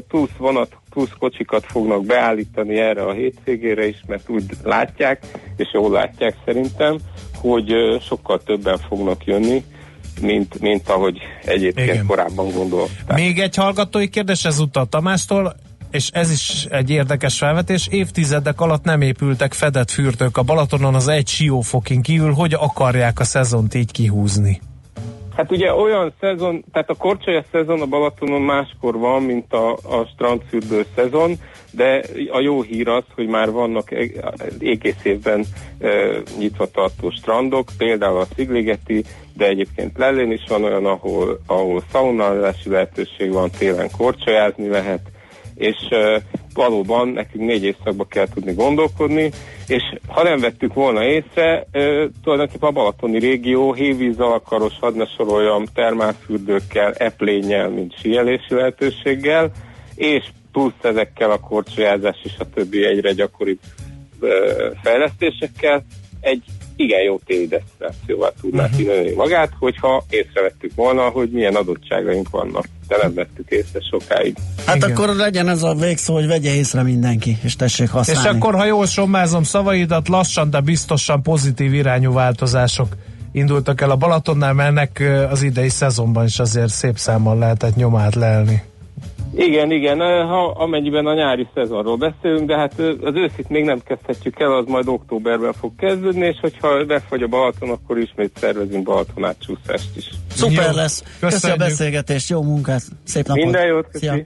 plusz 0.08 0.36
vonat, 0.38 0.78
plusz 0.90 1.14
kocsikat 1.20 1.66
fognak 1.66 2.06
beállítani 2.06 2.80
erre 2.80 3.04
a 3.04 3.14
hétvégére 3.14 3.88
is, 3.88 4.04
mert 4.08 4.30
úgy 4.30 4.44
látják, 4.64 5.26
és 5.58 5.74
jól 5.74 5.92
látják 5.92 6.36
szerintem, 6.46 6.98
hogy 7.36 7.74
sokkal 8.02 8.40
többen 8.44 8.78
fognak 8.78 9.26
jönni, 9.26 9.64
mint, 10.22 10.60
mint 10.60 10.90
ahogy 10.90 11.18
egyébként 11.46 11.88
Igen. 11.88 12.06
korábban 12.06 12.52
gondolták. 12.52 13.18
Még 13.18 13.40
egy 13.40 13.56
hallgatói 13.56 14.10
kérdés 14.10 14.46
ezúttal 14.46 14.86
Tamástól, 14.86 15.56
és 15.92 16.10
ez 16.14 16.32
is 16.32 16.66
egy 16.70 16.90
érdekes 16.90 17.38
felvetés, 17.38 17.88
évtizedek 17.92 18.62
alatt 18.62 18.84
nem 18.84 19.02
épültek 19.02 19.54
fedett 19.54 19.92
fürtők 19.92 20.38
a 20.38 20.44
Balatonon 20.44 20.96
az 20.96 21.08
egy 21.08 21.28
siófokin 21.28 22.02
kívül, 22.02 22.32
hogy 22.32 22.54
akarják 22.54 23.20
a 23.20 23.24
szezont 23.24 23.74
így 23.74 23.92
kihúzni? 23.92 24.62
Hát 25.36 25.52
ugye 25.52 25.74
olyan 25.74 26.14
szezon, 26.20 26.64
tehát 26.72 26.90
a 26.90 26.94
korcsolya 26.94 27.44
szezon 27.52 27.82
a 27.82 27.86
Balatonon 27.86 28.42
máskor 28.42 28.98
van, 28.98 29.22
mint 29.22 29.54
a, 29.54 29.72
a 29.72 30.10
strandfürdő 30.14 30.86
szezon, 30.96 31.36
de 31.76 32.04
a 32.32 32.40
jó 32.40 32.62
hír 32.62 32.88
az, 32.88 33.04
hogy 33.16 33.28
már 33.28 33.52
vannak 33.52 33.92
egész 34.60 35.04
évben 35.04 35.46
e, 35.80 35.88
nyitva 36.38 36.66
tartó 36.66 37.10
strandok, 37.10 37.70
például 37.78 38.20
a 38.20 38.28
Szigligeti, 38.36 39.04
de 39.34 39.48
egyébként 39.48 39.98
Lellén 39.98 40.32
is 40.32 40.44
van 40.48 40.64
olyan, 40.64 40.86
ahol, 40.86 41.40
ahol 41.48 41.84
szaunálási 41.92 42.70
lehetőség 42.70 43.32
van, 43.32 43.50
télen 43.58 43.90
korcsolyázni 43.98 44.68
lehet, 44.68 45.02
és 45.56 45.76
e, 45.90 46.22
valóban 46.54 47.08
nekünk 47.08 47.46
négy 47.46 47.64
évszakba 47.64 48.06
kell 48.06 48.28
tudni 48.34 48.54
gondolkodni, 48.54 49.32
és 49.68 49.84
ha 50.08 50.24
nem 50.24 50.40
vettük 50.40 50.74
volna 50.74 51.04
észre, 51.04 51.68
e, 51.72 52.08
tulajdonképpen 52.24 52.70
a 52.70 52.72
Balatoni 52.72 53.20
régió 53.20 53.74
hévíz 53.74 54.20
alkaros, 54.20 54.74
hadd 54.80 54.96
ne 54.96 55.06
soroljam, 55.06 55.66
termálfürdőkkel, 55.74 56.94
eplénnyel, 56.94 57.70
mint 57.70 58.00
síelési 58.00 58.54
lehetőséggel, 58.54 59.52
és 59.96 60.24
plusz 60.54 60.74
ezekkel 60.82 61.32
a 61.32 61.40
korcsolyázás 61.40 62.18
és 62.24 62.34
a 62.38 62.50
többi 62.54 62.86
egyre 62.86 63.12
gyakoribb 63.12 63.60
fejlesztésekkel 64.84 65.86
egy 66.20 66.44
igen 66.76 67.02
jó 67.02 67.20
téli 67.26 67.48
destinációval 67.48 68.34
tudná 68.42 68.64
uh-huh. 68.64 68.78
kinőni 68.78 69.12
magát, 69.12 69.52
hogyha 69.60 70.04
észrevettük 70.10 70.72
volna, 70.76 71.02
hogy 71.02 71.30
milyen 71.30 71.56
adottságaink 71.56 72.30
vannak. 72.30 72.66
De 72.88 72.98
nem 73.02 73.14
vettük 73.14 73.50
észre 73.50 73.80
sokáig. 73.92 74.36
Hát 74.66 74.76
igen. 74.76 74.92
akkor 74.92 75.16
legyen 75.16 75.50
ez 75.50 75.64
a 75.64 75.74
végszó, 75.74 76.14
hogy 76.14 76.28
vegye 76.28 76.54
észre 76.54 76.84
mindenki, 76.84 77.38
és 77.44 77.56
tessék 77.56 77.90
használni. 77.90 78.30
És 78.30 78.36
akkor, 78.36 78.56
ha 78.56 78.66
jól 78.66 78.86
sommázom 78.86 79.44
szavaidat, 79.44 80.08
lassan, 80.08 80.50
de 80.50 80.60
biztosan 80.60 81.22
pozitív 81.22 81.74
irányú 81.74 82.14
változások 82.14 82.88
indultak 83.32 83.82
el 83.82 83.90
a 83.90 83.96
Balatonnál, 83.96 84.54
mert 84.54 84.70
ennek 84.70 85.04
az 85.32 85.42
idei 85.42 85.70
szezonban 85.70 86.26
is 86.26 86.40
azért 86.40 86.70
szép 86.70 86.98
számmal 86.98 87.38
lehetett 87.38 87.76
nyomát 87.76 88.16
lelni. 88.16 88.64
Igen, 89.36 89.72
igen, 89.72 90.00
ha, 90.28 90.52
amennyiben 90.52 91.06
a 91.06 91.14
nyári 91.14 91.48
szezonról 91.54 91.98
beszélünk, 91.98 92.48
de 92.48 92.58
hát 92.58 92.80
az 92.80 93.16
őszit 93.16 93.50
még 93.50 93.64
nem 93.64 93.80
kezdhetjük 93.86 94.40
el, 94.40 94.52
az 94.52 94.66
majd 94.68 94.88
októberben 94.88 95.54
fog 95.54 95.72
kezdődni, 95.76 96.26
és 96.26 96.38
hogyha 96.42 96.86
befagy 96.86 97.22
a 97.22 97.28
Balaton, 97.28 97.70
akkor 97.70 97.98
ismét 97.98 98.32
szervezünk 98.40 98.84
Balaton 98.84 99.26
átcsúszást 99.26 99.90
is. 99.96 100.10
Szuper 100.36 100.70
jó. 100.70 100.76
lesz. 100.76 101.04
Köszönjük 101.20 101.62
a 101.62 101.64
beszélgetést, 101.64 102.30
jó 102.30 102.42
munkát, 102.42 102.82
szép 103.04 103.28
napot. 103.28 103.44
Minden 103.44 103.66
jót, 103.66 103.88
köszi. 103.92 104.26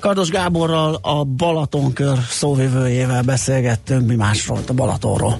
Kardos 0.00 0.30
Gáborral, 0.30 0.98
a 1.02 1.24
Balatonkör 1.24 2.18
szóvivőjével 2.28 3.22
beszélgettünk, 3.22 4.06
mi 4.06 4.14
másról, 4.14 4.58
a 4.68 4.72
Balatonról. 4.72 5.38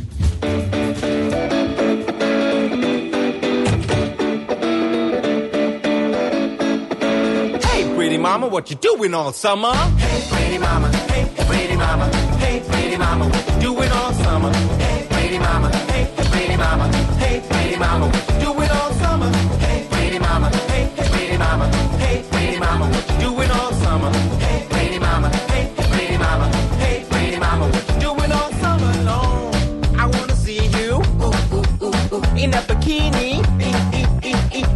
Mama, 8.39 8.53
what 8.53 8.69
you 8.69 8.77
doing 8.77 9.15
all 9.15 9.33
summer? 9.33 9.73
Hey, 9.97 10.21
pretty 10.31 10.59
mama, 10.59 10.89
hey, 11.09 11.25
pretty 11.47 11.75
mama, 11.75 12.05
hey, 12.37 12.61
pretty 12.69 12.97
mama, 12.99 13.29
what 13.29 13.49
you 13.49 13.61
doing 13.63 13.91
all 13.91 14.13
summer? 14.13 14.53
Hey, 14.53 15.07
pretty 15.09 15.39
mama, 15.39 15.75
hey, 15.91 16.05
pretty 16.31 16.57
mama, 16.59 16.87
hey, 17.17 17.41
pretty 17.49 17.77
mama, 17.79 18.07
what 18.07 18.29
you 18.29 18.45
doing 18.45 18.71
all 18.71 18.93
summer? 18.93 19.33
Hey, 19.65 19.87
pretty 19.91 20.19
mama, 20.19 20.51
hey, 20.51 20.93
pretty 20.97 21.39
mama, 21.39 21.67
hey, 21.97 22.25
pretty 22.31 22.59
mama, 22.59 22.85
what 22.91 23.09
you 23.09 23.19
doing 23.21 23.51
all 23.53 23.73
summer? 23.73 24.13
Hey, 24.45 24.67
pretty 24.69 24.99
mama, 24.99 25.29
hey, 25.53 25.73
pretty 25.91 26.19
mama, 26.19 26.47
hey, 26.77 27.07
pretty 27.09 27.39
mama, 27.39 27.69
what 27.69 27.89
you 27.89 28.01
doing 28.01 28.33
all 28.33 28.53
summer 28.53 28.93
long? 29.05 29.55
I 29.97 30.05
wanna 30.05 30.37
see 30.37 30.67
you 30.77 31.01
ooh, 31.25 31.57
ooh, 31.57 31.87
ooh, 31.87 32.17
ooh, 32.17 32.37
in 32.37 32.51
that 32.51 32.67
bikini. 32.69 33.43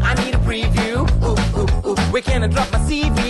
I 0.02 0.14
need 0.24 0.34
a 0.34 0.38
preview. 0.38 1.06
Ooh, 1.22 1.36
ooh, 1.60 1.90
ooh. 1.90 1.96
Where 2.10 2.22
can 2.22 2.42
I 2.42 2.48
drop 2.48 2.72
my 2.72 2.78
CV? 2.80 3.29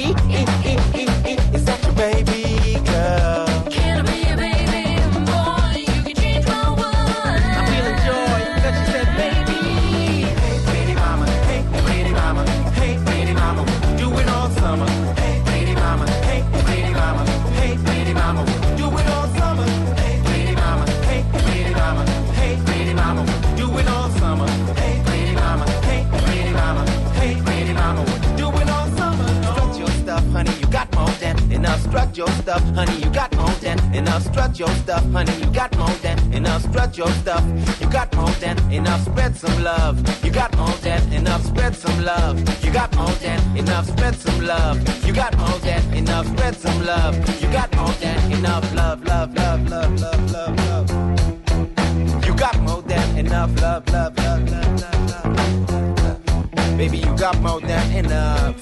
Enough. 34.10 34.24
Strut 34.24 34.58
your 34.58 34.68
stuff, 34.82 35.04
honey. 35.12 35.32
You 35.40 35.46
got 35.52 35.76
more 35.78 35.96
than 36.02 36.18
enough. 36.32 36.62
Strut 36.62 36.98
your 36.98 37.10
stuff. 37.22 37.44
You 37.80 37.88
got 37.88 38.14
more 38.16 38.34
than 38.42 38.58
enough. 38.72 39.04
Spread 39.04 39.36
some 39.36 39.62
love. 39.62 40.24
You 40.24 40.32
got 40.32 40.56
more 40.56 40.76
than 40.82 41.12
enough. 41.12 41.44
Spread 41.44 41.74
some 41.76 42.04
love. 42.04 42.64
You 42.64 42.72
got 42.72 42.94
more 42.96 43.14
than 43.24 43.56
enough. 43.56 43.86
Spread 43.86 44.14
some 44.16 44.40
love. 44.44 45.06
You 45.06 45.12
got 45.12 45.36
more 45.38 45.58
than 45.60 45.94
enough. 45.94 46.26
Spread 46.26 46.56
some 46.56 46.84
love. 46.84 47.14
You 47.42 47.48
got 47.52 47.74
more 47.76 47.94
than 48.02 48.32
enough. 48.32 48.74
Love, 48.74 49.04
love, 49.04 49.34
love, 49.34 49.70
love, 49.70 50.00
love, 50.00 50.32
love, 50.32 50.56
love. 50.66 52.26
You 52.26 52.34
got 52.34 52.58
more 52.62 52.82
than 52.82 53.18
enough. 53.18 53.50
Love, 53.62 53.88
love, 53.92 54.18
love, 54.18 54.50
love, 54.50 54.80
love, 54.82 56.02
love. 56.02 56.76
Baby, 56.76 56.98
you 56.98 57.16
got 57.16 57.40
more 57.40 57.60
than 57.60 57.86
enough. 57.92 58.56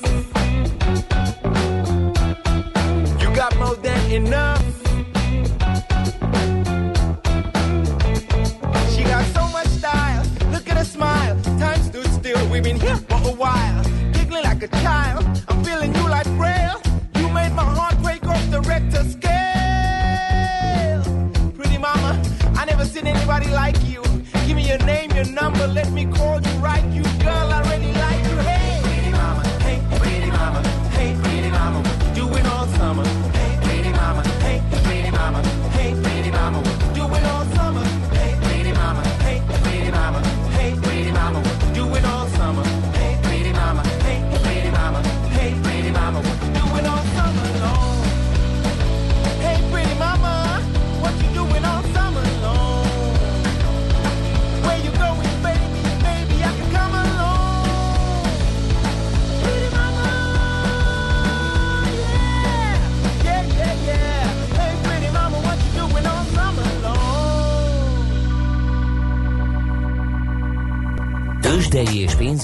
You 3.22 3.28
got 3.34 3.56
more 3.56 3.76
than 3.76 4.12
enough. 4.12 4.67
We've 12.50 12.62
been 12.62 12.80
here 12.80 12.96
for 12.96 13.16
a 13.28 13.34
while. 13.34 13.84
Giggling 14.12 14.44
like 14.44 14.62
a 14.62 14.68
child. 14.68 15.24
I'm 15.48 15.57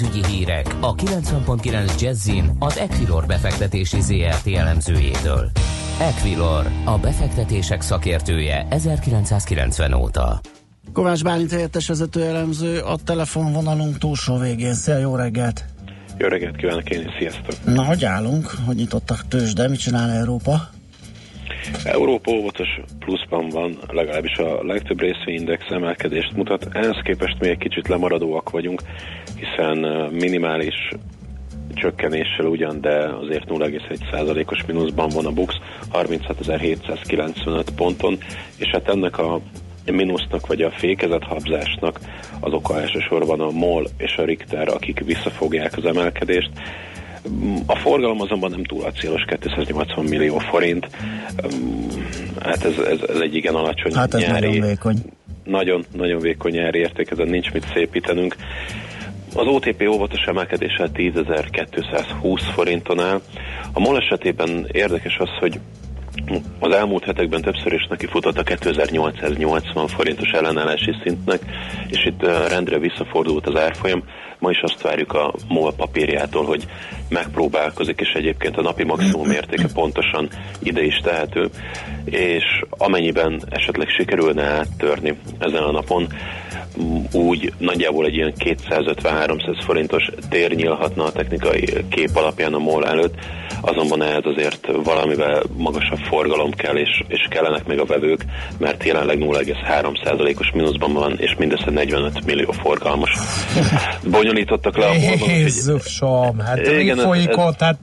pénzügyi 0.05 0.37
hírek 0.37 0.67
a 0.81 0.95
90.9 0.95 2.01
Jazzin 2.01 2.51
az 2.59 2.79
Equilor 2.79 3.27
befektetési 3.27 4.01
ZRT 4.01 4.47
elemzőjétől. 4.47 5.51
Equilor, 6.01 6.67
a 6.85 6.99
befektetések 6.99 7.81
szakértője 7.81 8.67
1990 8.71 9.93
óta. 9.93 10.41
Kovács 10.93 11.23
Bálint 11.23 11.51
helyettes 11.51 11.89
vezető 11.89 12.23
elemző 12.23 12.81
a 12.81 12.97
telefonvonalunk 13.05 13.99
túlsó 13.99 14.39
végén. 14.39 14.75
Szia, 14.75 14.99
jó 14.99 15.17
reggelt! 15.17 15.65
Jó 16.19 16.27
reggelt 16.27 16.57
kívánok 16.57 16.91
én, 16.91 17.11
sziasztok! 17.19 17.75
Na, 17.75 17.85
hogy 17.85 18.05
állunk? 18.05 18.47
Hogy 18.67 18.77
nyitottak 18.77 19.29
tőzsde? 19.29 19.69
Mit 19.69 19.81
csinál 19.81 20.11
Európa? 20.11 20.69
Európa 21.85 22.31
óvatos 22.31 22.69
pluszban 22.99 23.49
van, 23.49 23.79
legalábbis 23.89 24.37
a 24.37 24.65
legtöbb 24.65 25.01
részvényindex 25.01 25.65
emelkedést 25.71 26.37
mutat. 26.37 26.69
Ehhez 26.73 27.01
képest 27.03 27.41
még 27.41 27.51
egy 27.51 27.59
kicsit 27.59 27.89
lemaradóak 27.89 28.51
vagyunk, 28.51 28.83
hiszen 29.37 29.79
minimális 30.13 30.93
csökkenéssel 31.75 32.47
ugyan, 32.47 32.81
de 32.81 33.09
azért 33.23 33.45
0,1%-os 33.49 34.65
mínuszban 34.67 35.09
van 35.09 35.27
a 35.27 35.31
BUX 35.31 35.55
36.795 35.93 37.67
ponton, 37.77 38.19
és 38.57 38.69
hát 38.71 38.89
ennek 38.89 39.19
a 39.19 39.41
mínusznak 39.93 40.47
vagy 40.47 40.63
a 40.63 40.71
fékezett 40.71 41.23
habzásnak 41.23 42.01
az 42.41 42.53
oka 42.53 42.81
elsősorban 42.81 43.41
a 43.41 43.51
MOL 43.51 43.87
és 43.97 44.17
a 44.17 44.25
Richter, 44.25 44.69
akik 44.69 45.05
visszafogják 45.05 45.77
az 45.77 45.85
emelkedést. 45.85 46.51
A 47.67 47.77
forgalom 47.77 48.21
azonban 48.21 48.51
nem 48.51 48.65
túl 48.65 48.85
acélos, 48.85 49.25
280 49.43 50.05
millió 50.05 50.39
forint. 50.39 50.89
Hát 52.41 52.65
ez, 52.65 52.79
ez, 52.79 53.01
ez 53.09 53.21
egy 53.21 53.35
igen 53.35 53.55
alacsony 53.55 53.95
hát 53.95 54.15
ez 54.15 54.21
nyári. 54.21 54.47
Nagyon 54.47 54.69
vékony. 54.69 54.97
Nagyon, 55.45 55.85
nagyon 55.93 56.21
vékony 56.21 56.53
nyári 56.53 56.79
érték, 56.79 57.11
ezen 57.11 57.29
nincs 57.29 57.53
mit 57.53 57.67
szépítenünk. 57.75 58.37
Az 59.37 59.47
OTP 59.47 59.89
óvatos 59.89 60.21
emelkedéssel 60.21 60.89
10.220 60.95 62.41
forinton 62.55 63.01
áll. 63.01 63.21
A 63.73 63.81
MOL 63.81 63.97
esetében 63.97 64.67
érdekes 64.73 65.17
az, 65.19 65.29
hogy 65.39 65.61
az 66.59 66.75
elmúlt 66.75 67.05
hetekben 67.05 67.43
többször 67.43 67.73
is 67.73 67.87
neki 67.87 68.07
futott 68.07 68.39
a 68.39 68.43
2880 68.43 69.87
forintos 69.87 70.31
ellenállási 70.31 70.95
szintnek, 71.03 71.41
és 71.89 72.05
itt 72.05 72.23
rendre 72.49 72.79
visszafordult 72.79 73.47
az 73.47 73.61
árfolyam. 73.61 74.05
Ma 74.39 74.51
is 74.51 74.61
azt 74.63 74.83
várjuk 74.83 75.13
a 75.13 75.35
MOL 75.49 75.75
papírjától, 75.75 76.45
hogy 76.45 76.67
megpróbálkozik, 77.09 78.01
és 78.01 78.13
egyébként 78.13 78.57
a 78.57 78.63
napi 78.63 78.85
maximum 78.85 79.31
értéke 79.31 79.69
pontosan 79.75 80.29
ide 80.63 80.83
is 80.85 80.97
tehető, 80.97 81.51
és 82.05 82.45
amennyiben 82.71 83.43
esetleg 83.49 83.89
sikerülne 83.89 84.43
áttörni 84.43 85.19
ezen 85.39 85.63
a 85.63 85.71
napon, 85.71 86.07
úgy 87.13 87.53
nagyjából 87.59 88.07
egy 88.07 88.15
ilyen 88.15 88.33
250-300 88.39 89.63
forintos 89.65 90.11
tér 90.29 90.55
nyílhatna 90.55 91.05
a 91.05 91.13
technikai 91.13 91.85
kép 91.89 92.17
alapján 92.17 92.55
a 92.55 92.59
MOL 92.59 92.87
előtt, 92.87 93.15
azonban 93.61 94.03
ehhez 94.03 94.23
azért 94.25 94.69
valamivel 94.85 95.43
magasabb 95.57 95.99
forgalom 95.99 96.51
kell, 96.51 96.77
és, 96.77 97.03
és 97.09 97.27
kellenek 97.31 97.67
még 97.67 97.79
a 97.79 97.85
vevők, 97.85 98.25
mert 98.59 98.85
jelenleg 98.85 99.19
0,3%-os 99.19 100.51
mínuszban 100.55 100.93
van, 100.93 101.19
és 101.19 101.35
mindössze 101.39 101.71
45 101.71 102.25
millió 102.25 102.53
forgalmas. 102.53 103.11
Bonyolítottak 104.11 104.77
le 104.77 104.87
a 104.87 104.95
molban. 104.99 105.29
Jézusom, 105.29 106.39
hát 106.39 106.59
igen, 106.59 106.97
mi 106.97 107.03
folyik 107.03 107.29
ez, 107.29 107.37
ott, 107.37 107.61
hát 107.61 107.79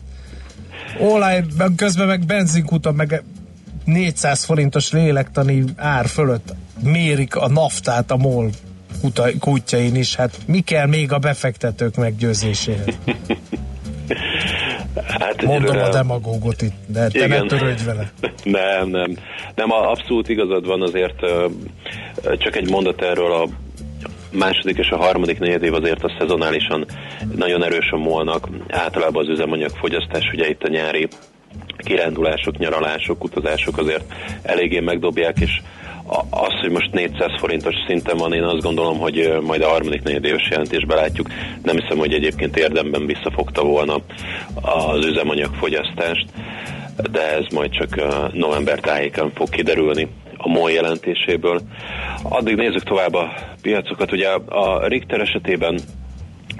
olaj, 0.99 1.43
közben 1.75 2.07
meg 2.07 2.25
benzinkuta, 2.25 2.91
meg 2.91 3.23
400 3.85 4.43
forintos 4.43 4.91
lélektani 4.91 5.63
ár 5.75 6.07
fölött 6.07 6.53
mérik 6.83 7.35
a 7.35 7.49
naftát 7.49 8.11
a 8.11 8.17
MOL 8.17 8.49
kutyáin 9.39 9.95
is, 9.95 10.15
hát 10.15 10.37
mi 10.47 10.59
kell 10.59 10.87
még 10.87 11.11
a 11.11 11.17
befektetők 11.17 11.95
meggyőzéséhez? 11.95 12.97
Hát 15.19 15.43
Mondom 15.43 15.77
a 15.77 15.89
demagógot 15.89 16.61
itt, 16.61 16.75
de 16.87 17.07
te 17.07 17.25
igen. 17.25 17.45
ne 17.45 17.57
törődj 17.57 17.83
vele. 17.83 18.11
Nem, 18.43 18.87
nem. 18.89 19.17
Nem, 19.55 19.71
abszolút 19.71 20.29
igazad 20.29 20.65
van 20.65 20.81
azért, 20.81 21.19
csak 22.37 22.55
egy 22.55 22.69
mondat 22.69 23.01
erről 23.01 23.33
a 23.33 23.47
második 24.31 24.77
és 24.77 24.89
a 24.89 24.97
harmadik 24.97 25.39
negyed 25.39 25.63
év 25.63 25.73
azért 25.73 26.03
a 26.03 26.15
szezonálisan 26.19 26.85
nagyon 27.35 27.63
erősen 27.63 27.99
molnak. 27.99 28.49
Általában 28.69 29.23
az 29.23 29.29
üzemanyagfogyasztás, 29.29 30.29
ugye 30.33 30.49
itt 30.49 30.63
a 30.63 30.69
nyári 30.69 31.07
kirándulások, 31.77 32.57
nyaralások, 32.57 33.23
utazások 33.23 33.77
azért 33.77 34.13
eléggé 34.41 34.79
megdobják, 34.79 35.39
és 35.39 35.61
az, 36.29 36.53
hogy 36.61 36.69
most 36.69 36.91
400 36.91 37.39
forintos 37.39 37.75
szinten 37.87 38.17
van, 38.17 38.33
én 38.33 38.43
azt 38.43 38.61
gondolom, 38.61 38.99
hogy 38.99 39.37
majd 39.41 39.61
a 39.61 39.69
harmadik 39.69 40.03
negyedéves 40.03 40.49
jelentésben 40.49 40.97
látjuk. 40.97 41.27
Nem 41.63 41.77
hiszem, 41.77 41.97
hogy 41.97 42.13
egyébként 42.13 42.57
érdemben 42.57 43.05
visszafogta 43.05 43.63
volna 43.63 43.95
az 44.61 45.05
üzemanyagfogyasztást, 45.05 46.25
de 47.11 47.35
ez 47.37 47.45
majd 47.53 47.71
csak 47.71 48.01
november 48.33 48.79
tájéken 48.79 49.31
fog 49.33 49.49
kiderülni 49.49 50.07
a 50.37 50.47
MOL 50.47 50.71
jelentéséből. 50.71 51.61
Addig 52.23 52.55
nézzük 52.55 52.83
tovább 52.83 53.13
a 53.13 53.33
piacokat. 53.61 54.11
Ugye 54.11 54.29
a 54.45 54.87
Richter 54.87 55.19
esetében 55.19 55.79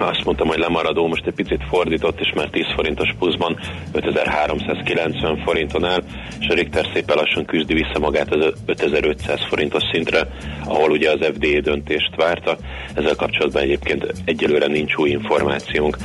azt 0.08 0.24
mondtam, 0.24 0.46
hogy 0.48 0.58
lemaradó, 0.58 1.06
most 1.06 1.26
egy 1.26 1.34
picit 1.34 1.64
fordított, 1.68 2.20
és 2.20 2.32
már 2.34 2.48
10 2.48 2.64
forintos 2.74 3.14
pluszban 3.18 3.58
5390 3.92 5.42
forinton 5.44 5.84
áll, 5.84 6.02
és 6.40 6.46
a 6.48 6.54
Richter 6.54 6.86
szépen 6.94 7.16
lassan 7.16 7.44
küzdi 7.44 7.74
vissza 7.74 7.98
magát 7.98 8.34
az 8.34 8.52
5500 8.66 9.40
forintos 9.48 9.82
szintre, 9.92 10.28
ahol 10.64 10.90
ugye 10.90 11.10
az 11.10 11.30
FDA 11.34 11.60
döntést 11.60 12.16
várta. 12.16 12.56
Ezzel 12.94 13.14
kapcsolatban 13.14 13.62
egyébként 13.62 14.12
egyelőre 14.24 14.66
nincs 14.66 14.94
új 14.94 15.10
információnk. 15.10 15.96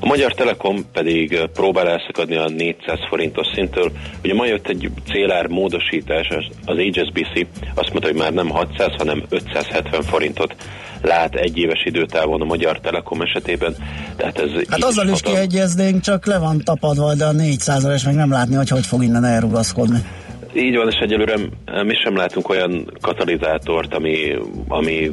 A 0.00 0.06
Magyar 0.06 0.34
Telekom 0.34 0.76
pedig 0.92 1.40
próbál 1.52 1.88
elszakadni 1.88 2.36
a 2.36 2.48
400 2.48 2.98
forintos 3.08 3.46
szintől. 3.54 3.92
Ugye 4.24 4.34
ma 4.34 4.46
jött 4.46 4.68
egy 4.68 4.90
célár 5.10 5.46
módosítás, 5.46 6.28
az 6.64 6.76
HSBC 6.76 7.46
azt 7.74 7.90
mondta, 7.90 8.06
hogy 8.06 8.16
már 8.16 8.32
nem 8.32 8.48
600, 8.48 8.94
hanem 8.98 9.22
570 9.28 10.02
forintot 10.02 10.54
lát 11.02 11.34
egy 11.34 11.58
éves 11.58 11.84
időtávon 11.84 12.40
a 12.40 12.44
Magyar 12.44 12.80
Telekom 12.80 13.20
esetében. 13.20 13.45
Tehát 14.16 14.38
ez 14.38 14.50
hát 14.68 14.84
azzal 14.84 15.06
is, 15.06 15.12
is 15.12 15.20
kiegyeznénk, 15.20 16.00
csak 16.00 16.26
le 16.26 16.38
van 16.38 16.60
tapadva, 16.64 17.14
de 17.14 17.24
a 17.24 17.32
400 17.32 17.84
és 17.84 18.04
meg 18.04 18.14
nem 18.14 18.30
látni, 18.30 18.54
hogy 18.54 18.68
hogy 18.68 18.86
fog 18.86 19.02
innen 19.02 19.24
elrugaszkodni. 19.24 19.98
Így 20.54 20.76
van, 20.76 20.88
és 20.88 20.98
egyelőre 21.00 21.36
mi 21.84 21.94
sem 21.94 22.16
látunk 22.16 22.48
olyan 22.48 22.92
katalizátort, 23.00 23.94
ami, 23.94 24.16
ami 24.68 25.12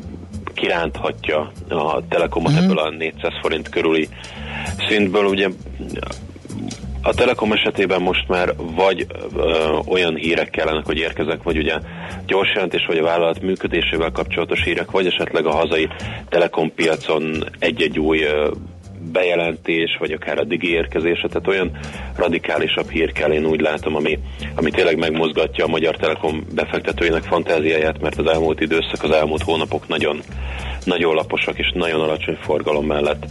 kiránthatja 0.54 1.52
a 1.69 2.08
Telekomot 2.10 2.52
mm. 2.52 2.56
ebből 2.56 2.80
a 2.80 2.89
400 2.89 3.32
forint 3.41 3.69
körüli 3.69 4.10
szintből. 4.88 5.26
Ugye 5.26 5.50
a 7.05 7.13
Telekom 7.13 7.51
esetében 7.51 8.01
most 8.01 8.27
már 8.27 8.53
vagy 8.75 9.05
ö, 9.35 9.77
olyan 9.87 10.15
hírek 10.15 10.49
kellene, 10.49 10.81
hogy 10.85 10.97
érkezek, 10.97 11.43
vagy 11.43 11.57
ugye 11.57 11.79
gyors 12.25 12.51
jelentés, 12.53 12.85
vagy 12.87 12.97
a 12.97 13.03
vállalat 13.03 13.41
működésével 13.41 14.11
kapcsolatos 14.11 14.63
hírek, 14.63 14.91
vagy 14.91 15.05
esetleg 15.05 15.45
a 15.45 15.55
hazai 15.55 15.87
Telekom 16.29 16.73
piacon 16.73 17.43
egy-egy 17.59 17.99
új 17.99 18.23
ö, 18.23 18.51
bejelentés, 19.11 19.97
vagy 19.99 20.11
akár 20.11 20.37
a 20.37 20.43
digi 20.43 20.71
érkezése, 20.71 21.27
tehát 21.27 21.47
olyan 21.47 21.71
radikálisabb 22.15 22.89
hír 22.89 23.11
kell, 23.11 23.31
én 23.31 23.45
úgy 23.45 23.61
látom, 23.61 23.95
ami, 23.95 24.19
ami 24.55 24.71
tényleg 24.71 24.97
megmozgatja 24.97 25.65
a 25.65 25.67
Magyar 25.67 25.95
Telekom 25.95 26.43
befektetőinek 26.55 27.23
fantáziáját, 27.23 28.01
mert 28.01 28.17
az 28.17 28.27
elmúlt 28.27 28.61
időszak, 28.61 29.03
az 29.03 29.11
elmúlt 29.11 29.41
hónapok 29.41 29.87
nagyon, 29.87 30.21
nagyon 30.86 31.15
laposak 31.15 31.58
és 31.58 31.72
nagyon 31.74 32.02
alacsony 32.02 32.38
forgalom 32.41 32.86
mellett 32.86 33.26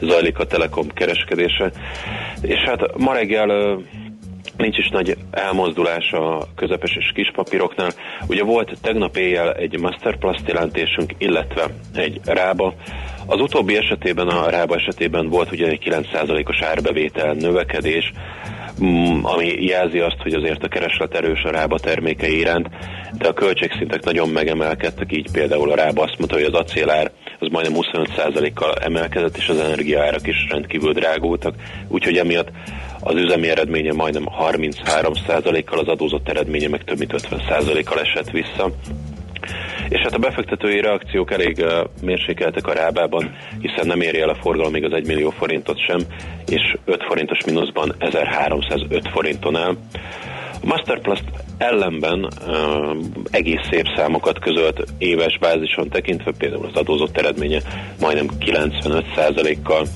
zajlik 0.00 0.38
a 0.38 0.46
Telekom 0.46 0.88
kereskedése. 0.88 1.72
És 2.42 2.60
hát 2.60 2.96
ma 2.96 3.12
reggel 3.12 3.78
nincs 4.56 4.78
is 4.78 4.88
nagy 4.88 5.16
elmozdulás 5.30 6.12
a 6.12 6.46
közepes 6.56 6.96
és 6.96 7.12
kis 7.14 7.30
papíroknál. 7.34 7.90
Ugye 8.26 8.44
volt 8.44 8.76
tegnap 8.82 9.16
éjjel 9.16 9.52
egy 9.52 9.78
Masterplast 9.78 10.48
jelentésünk, 10.48 11.14
illetve 11.18 11.66
egy 11.94 12.20
rába. 12.24 12.74
Az 13.26 13.40
utóbbi 13.40 13.76
esetében, 13.76 14.28
a 14.28 14.50
rába 14.50 14.74
esetében 14.74 15.28
volt 15.28 15.52
ugye 15.52 15.66
egy 15.66 15.82
9%-os 15.84 16.62
árbevétel 16.62 17.32
növekedés, 17.32 18.12
ami 19.22 19.64
jelzi 19.64 19.98
azt, 19.98 20.22
hogy 20.22 20.34
azért 20.34 20.64
a 20.64 20.68
kereslet 20.68 21.14
erős 21.14 21.42
a 21.42 21.50
rába 21.50 21.78
termékei 21.78 22.38
iránt, 22.38 22.68
de 23.18 23.28
a 23.28 23.32
költségszintek 23.32 24.04
nagyon 24.04 24.28
megemelkedtek, 24.28 25.12
így 25.12 25.30
például 25.32 25.70
a 25.70 25.74
rába 25.74 26.02
azt 26.02 26.18
mondta, 26.18 26.36
hogy 26.36 26.44
az 26.44 26.54
acélár 26.54 27.10
az 27.38 27.48
majdnem 27.50 27.80
25%-kal 27.80 28.74
emelkedett, 28.74 29.36
és 29.36 29.48
az 29.48 29.58
energiaárak 29.58 30.26
is 30.26 30.46
rendkívül 30.50 30.92
drágultak, 30.92 31.54
úgyhogy 31.88 32.16
emiatt 32.16 32.50
az 33.00 33.14
üzemi 33.14 33.48
eredménye 33.48 33.92
majdnem 33.92 34.28
33%-kal, 34.40 35.78
az 35.78 35.88
adózott 35.88 36.28
eredménye 36.28 36.68
meg 36.68 36.84
több 36.84 36.98
mint 36.98 37.14
50%-kal 37.16 38.00
esett 38.00 38.30
vissza. 38.30 38.70
És 39.88 40.00
hát 40.00 40.14
a 40.14 40.18
befektetői 40.18 40.80
reakciók 40.80 41.32
elég 41.32 41.64
mérsékeltek 42.02 42.66
a 42.66 42.72
rábában, 42.72 43.36
hiszen 43.60 43.86
nem 43.86 44.00
éri 44.00 44.20
el 44.20 44.28
a 44.28 44.38
forgalom 44.40 44.72
még 44.72 44.84
az 44.84 44.92
1 44.92 45.06
millió 45.06 45.30
forintot 45.30 45.78
sem, 45.86 46.00
és 46.46 46.76
5 46.84 47.04
forintos 47.04 47.44
mínuszban 47.46 47.94
1305 47.98 49.08
forinton 49.08 49.56
áll. 49.56 49.76
A 50.62 50.66
Masterplast 50.66 51.24
ellenben 51.58 52.24
uh, 52.24 52.96
egész 53.30 53.68
szép 53.70 53.86
számokat 53.96 54.38
közölt 54.38 54.84
éves 54.98 55.38
bázison 55.38 55.88
tekintve, 55.88 56.32
például 56.38 56.66
az 56.66 56.76
adózott 56.76 57.16
eredménye 57.16 57.60
majdnem 58.00 58.28
95%-kal 58.40 59.86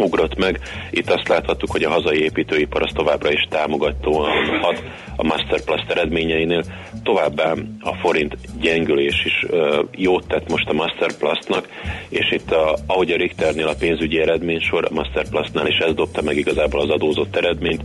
ugrott 0.00 0.36
meg. 0.36 0.60
Itt 0.90 1.10
azt 1.10 1.28
láthattuk, 1.28 1.70
hogy 1.70 1.82
a 1.82 1.90
hazai 1.90 2.22
építőipar 2.22 2.82
az 2.82 2.92
továbbra 2.94 3.32
is 3.32 3.46
támogatóan 3.50 4.30
hat 4.60 4.82
a 5.16 5.22
Masterplast 5.22 5.90
eredményeinél. 5.90 6.64
Továbbá 7.02 7.52
a 7.80 7.94
forint 7.94 8.36
gyengülés 8.60 9.24
is 9.24 9.46
uh, 9.50 9.84
jót 9.96 10.26
tett 10.26 10.48
most 10.48 10.68
a 10.68 10.72
Masterplastnak, 10.72 11.68
és 12.08 12.32
itt 12.32 12.50
a, 12.50 12.76
ahogy 12.86 13.10
a 13.10 13.16
Richternél 13.16 13.68
a 13.68 13.74
pénzügyi 13.78 14.20
eredménysor, 14.20 14.84
a 14.84 14.94
Masterplastnál 14.94 15.66
is 15.66 15.78
ez 15.78 15.94
dobta 15.94 16.22
meg 16.22 16.36
igazából 16.36 16.80
az 16.80 16.88
adózott 16.88 17.36
eredményt. 17.36 17.82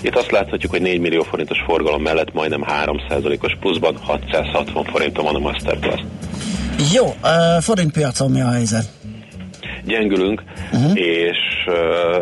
Itt 0.00 0.16
azt 0.16 0.30
láthatjuk, 0.30 0.72
hogy 0.72 0.82
4 0.82 1.00
millió 1.00 1.22
forintos 1.22 1.58
forgalom 1.66 2.02
mellett 2.02 2.32
majdnem 2.32 2.64
3%-os 2.84 3.56
pluszban 3.60 3.96
660 3.96 4.84
forinton 4.84 5.24
van 5.24 5.34
a 5.34 5.38
Masterplast. 5.38 6.04
Jó, 6.92 7.06
uh, 7.06 7.62
forintpiacon 7.62 8.30
mi 8.30 8.40
a 8.40 8.50
helyzet? 8.50 9.05
Gyengülünk, 9.86 10.42
uh-huh. 10.72 10.98
és 10.98 11.38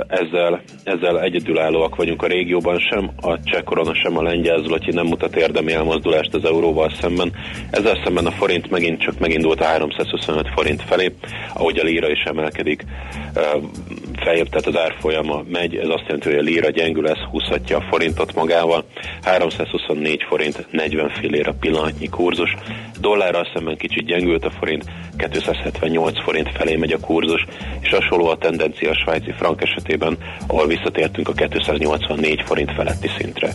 ezzel, 0.08 0.62
ezzel 0.84 1.20
egyedülállóak 1.20 1.96
vagyunk 1.96 2.22
a 2.22 2.26
régióban 2.26 2.78
sem, 2.78 3.10
a 3.20 3.38
cseh 3.44 3.62
korona 3.62 3.94
sem 3.94 4.18
a 4.18 4.22
lengyel 4.22 4.62
zloty 4.62 4.92
nem 4.92 5.06
mutat 5.06 5.36
érdemi 5.36 5.72
elmozdulást 5.72 6.34
az 6.34 6.44
euróval 6.44 6.90
szemben. 7.00 7.32
Ezzel 7.70 8.00
szemben 8.04 8.26
a 8.26 8.30
forint 8.30 8.70
megint 8.70 9.00
csak 9.00 9.18
megindult 9.18 9.60
a 9.60 9.64
325 9.64 10.48
forint 10.54 10.82
felé, 10.82 11.12
ahogy 11.54 11.78
a 11.78 11.84
líra 11.84 12.10
is 12.10 12.22
emelkedik 12.24 12.84
feljebb, 14.24 14.48
tehát 14.48 14.66
az 14.66 14.76
árfolyama 14.76 15.42
megy, 15.48 15.76
ez 15.76 15.88
azt 15.88 16.02
jelenti, 16.06 16.28
hogy 16.28 16.38
a 16.38 16.42
líra 16.42 16.70
gyengül, 16.70 17.08
ez 17.08 17.18
húzhatja 17.30 17.76
a 17.76 17.84
forintot 17.90 18.34
magával. 18.34 18.84
324 19.22 20.22
forint, 20.28 20.66
40 20.70 21.08
fillér 21.08 21.48
a 21.48 21.54
pillanatnyi 21.60 22.08
kurzus. 22.08 22.54
Dollárral 23.00 23.50
szemben 23.54 23.76
kicsit 23.76 24.06
gyengült 24.06 24.44
a 24.44 24.50
forint, 24.50 24.84
278 25.16 26.22
forint 26.22 26.50
felé 26.56 26.76
megy 26.76 26.92
a 26.92 26.98
kurzus, 26.98 27.46
és 27.80 27.90
hasonló 27.90 28.26
a 28.26 28.36
tendencia 28.36 28.90
a 28.90 28.94
svájci 28.94 29.32
frank 29.32 29.62
esetében, 29.62 30.18
ahol 30.46 30.66
visszatértünk 30.66 31.28
a 31.28 31.32
284 31.32 32.42
forint 32.44 32.72
feletti 32.72 33.10
szintre. 33.18 33.48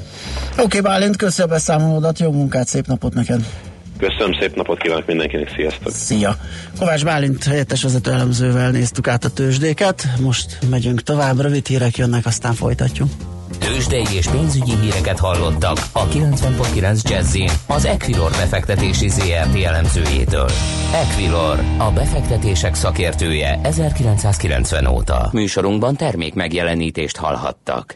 Oké, 0.51 0.61
okay, 0.63 0.81
Bálint, 0.81 1.15
köszönöm 1.15 1.51
a 1.51 1.53
beszámolódat, 1.53 2.19
jó 2.19 2.31
munkát, 2.31 2.67
szép 2.67 2.85
napot 2.85 3.13
neked! 3.13 3.68
Köszönöm, 3.99 4.33
szép 4.39 4.55
napot 4.55 4.79
kívánok 4.79 5.05
mindenkinek, 5.05 5.51
sziasztok! 5.55 5.91
Szia! 5.91 6.35
Kovács 6.79 7.03
Bálint 7.03 7.43
helyettes 7.43 7.83
vezető 7.83 8.11
elemzővel 8.11 8.71
néztük 8.71 9.07
át 9.07 9.23
a 9.25 9.29
tőzsdéket, 9.29 10.07
most 10.21 10.57
megyünk 10.69 11.01
tovább, 11.01 11.39
rövid 11.39 11.67
hírek 11.67 11.97
jönnek, 11.97 12.25
aztán 12.25 12.53
folytatjuk. 12.53 13.09
Tőzsdei 13.57 14.05
és 14.15 14.27
pénzügyi 14.27 14.75
híreket 14.81 15.19
hallottak 15.19 15.77
a 15.91 16.07
90.9 16.07 17.09
jazz 17.09 17.37
az 17.67 17.85
Equilor 17.85 18.31
befektetési 18.31 19.09
ZRT 19.09 19.63
elemzőjétől. 19.63 20.49
Equilor, 20.93 21.59
a 21.77 21.91
befektetések 21.91 22.75
szakértője 22.75 23.59
1990 23.63 24.85
óta. 24.85 25.29
Műsorunkban 25.31 25.95
termék 25.95 26.33
megjelenítést 26.33 27.17
hallhattak. 27.17 27.95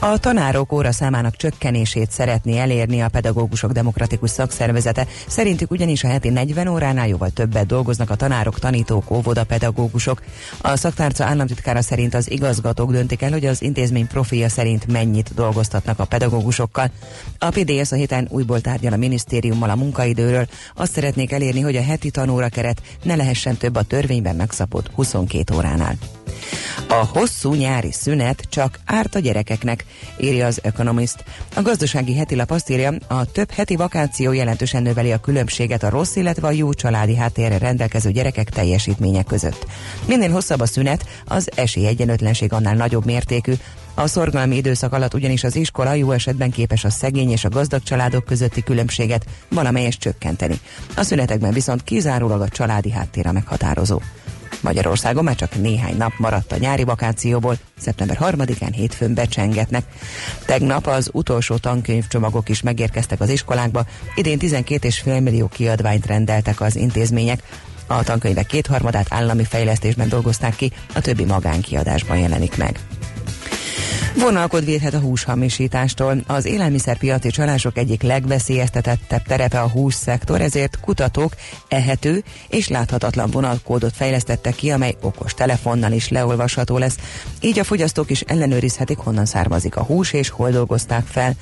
A 0.00 0.18
tanárok 0.18 0.72
óra 0.72 0.92
számának 0.92 1.36
csökkenését 1.36 2.10
szeretné 2.10 2.58
elérni 2.58 3.00
a 3.00 3.08
pedagógusok 3.08 3.72
demokratikus 3.72 4.30
szakszervezete. 4.30 5.06
Szerintük 5.26 5.70
ugyanis 5.70 6.04
a 6.04 6.08
heti 6.08 6.28
40 6.28 6.68
óránál 6.68 7.08
jóval 7.08 7.30
többet 7.30 7.66
dolgoznak 7.66 8.10
a 8.10 8.14
tanárok, 8.14 8.58
tanítók, 8.58 9.10
óvoda 9.10 9.44
pedagógusok. 9.44 10.22
A 10.60 10.76
szaktárca 10.76 11.24
államtitkára 11.24 11.82
szerint 11.82 12.14
az 12.14 12.30
igazgatók 12.30 12.90
döntik 12.90 13.22
el, 13.22 13.30
hogy 13.30 13.46
az 13.46 13.62
intézmény 13.62 14.06
profilja 14.06 14.48
szerint 14.48 14.86
mennyit 14.86 15.34
dolgoztatnak 15.34 15.98
a 15.98 16.04
pedagógusokkal. 16.04 16.90
A 17.38 17.48
PDS 17.50 17.92
a 17.92 17.96
héten 17.96 18.28
újból 18.30 18.60
tárgyal 18.60 18.92
a 18.92 18.96
minisztériummal 18.96 19.70
a 19.70 19.76
munkaidőről. 19.76 20.46
Azt 20.74 20.92
szeretnék 20.92 21.32
elérni, 21.32 21.60
hogy 21.60 21.76
a 21.76 21.82
heti 21.82 22.10
tanóra 22.10 22.48
keret 22.48 22.82
ne 23.02 23.14
lehessen 23.14 23.56
több 23.56 23.74
a 23.74 23.82
törvényben 23.82 24.36
megszabott 24.36 24.90
22 24.94 25.54
óránál. 25.54 25.96
A 26.88 26.94
hosszú 26.94 27.54
nyári 27.54 27.92
szünet 27.92 28.42
csak 28.48 28.78
árt 28.84 29.14
a 29.14 29.18
gyerekeknek, 29.18 29.84
írja 30.20 30.46
az 30.46 30.60
Economist. 30.62 31.24
A 31.56 31.62
gazdasági 31.62 32.14
heti 32.14 32.34
lap 32.34 32.50
azt 32.50 32.70
írja, 32.70 32.94
a 33.06 33.24
több 33.24 33.50
heti 33.50 33.76
vakáció 33.76 34.32
jelentősen 34.32 34.82
növeli 34.82 35.12
a 35.12 35.20
különbséget 35.20 35.82
a 35.82 35.88
rossz, 35.88 36.16
illetve 36.16 36.46
a 36.46 36.50
jó 36.50 36.72
családi 36.72 37.16
háttérre 37.16 37.58
rendelkező 37.58 38.10
gyerekek 38.10 38.50
teljesítménye 38.50 39.22
között. 39.22 39.66
Minél 40.06 40.30
hosszabb 40.30 40.60
a 40.60 40.66
szünet, 40.66 41.06
az 41.24 41.50
esélyegyenlőtlenség 41.54 42.52
annál 42.52 42.74
nagyobb 42.74 43.04
mértékű, 43.04 43.52
a 43.98 44.06
szorgalmi 44.06 44.56
időszak 44.56 44.92
alatt 44.92 45.14
ugyanis 45.14 45.44
az 45.44 45.56
iskola 45.56 45.94
jó 45.94 46.10
esetben 46.10 46.50
képes 46.50 46.84
a 46.84 46.90
szegény 46.90 47.30
és 47.30 47.44
a 47.44 47.48
gazdag 47.48 47.82
családok 47.82 48.24
közötti 48.24 48.62
különbséget 48.62 49.26
valamelyest 49.48 50.00
csökkenteni. 50.00 50.60
A 50.96 51.02
szünetekben 51.02 51.52
viszont 51.52 51.82
kizárólag 51.82 52.40
a 52.40 52.48
családi 52.48 52.90
háttér 52.90 53.26
a 53.26 53.32
meghatározó. 53.32 54.00
Magyarországon 54.66 55.24
már 55.24 55.34
csak 55.34 55.60
néhány 55.60 55.96
nap 55.96 56.12
maradt 56.18 56.52
a 56.52 56.56
nyári 56.56 56.84
vakációból, 56.84 57.58
szeptember 57.78 58.18
3-án 58.20 58.72
hétfőn 58.72 59.14
becsengetnek. 59.14 59.84
Tegnap 60.46 60.86
az 60.86 61.10
utolsó 61.12 61.56
tankönyvcsomagok 61.56 62.48
is 62.48 62.62
megérkeztek 62.62 63.20
az 63.20 63.28
iskolákba, 63.28 63.84
idén 64.14 64.38
12,5 64.40 65.22
millió 65.22 65.48
kiadványt 65.48 66.06
rendeltek 66.06 66.60
az 66.60 66.76
intézmények, 66.76 67.42
a 67.86 68.02
tankönyvek 68.02 68.46
kétharmadát 68.46 69.06
állami 69.08 69.44
fejlesztésben 69.44 70.08
dolgozták 70.08 70.56
ki, 70.56 70.72
a 70.94 71.00
többi 71.00 71.24
magánkiadásban 71.24 72.18
jelenik 72.18 72.56
meg. 72.56 72.78
Vonalkod 74.18 74.64
védhet 74.64 74.94
a 74.94 74.98
húshamisítástól. 74.98 76.16
Az 76.26 76.44
élelmiszerpiaci 76.44 77.30
csalások 77.30 77.78
egyik 77.78 78.02
legveszélyeztetettebb 78.02 79.22
terepe 79.22 79.60
a 79.60 79.68
hússzektor, 79.68 80.40
ezért 80.40 80.80
kutatók 80.80 81.32
ehető 81.68 82.24
és 82.48 82.68
láthatatlan 82.68 83.30
vonalkódot 83.30 83.96
fejlesztettek 83.96 84.54
ki, 84.54 84.70
amely 84.70 84.96
okos 85.00 85.34
telefonnal 85.34 85.92
is 85.92 86.08
leolvasható 86.08 86.78
lesz. 86.78 86.96
Így 87.40 87.58
a 87.58 87.64
fogyasztók 87.64 88.10
is 88.10 88.20
ellenőrizhetik, 88.20 88.98
honnan 88.98 89.24
származik 89.26 89.76
a 89.76 89.82
hús 89.82 90.12
és 90.12 90.28
hol 90.28 90.50
dolgozták 90.50 91.06
fel. 91.06 91.32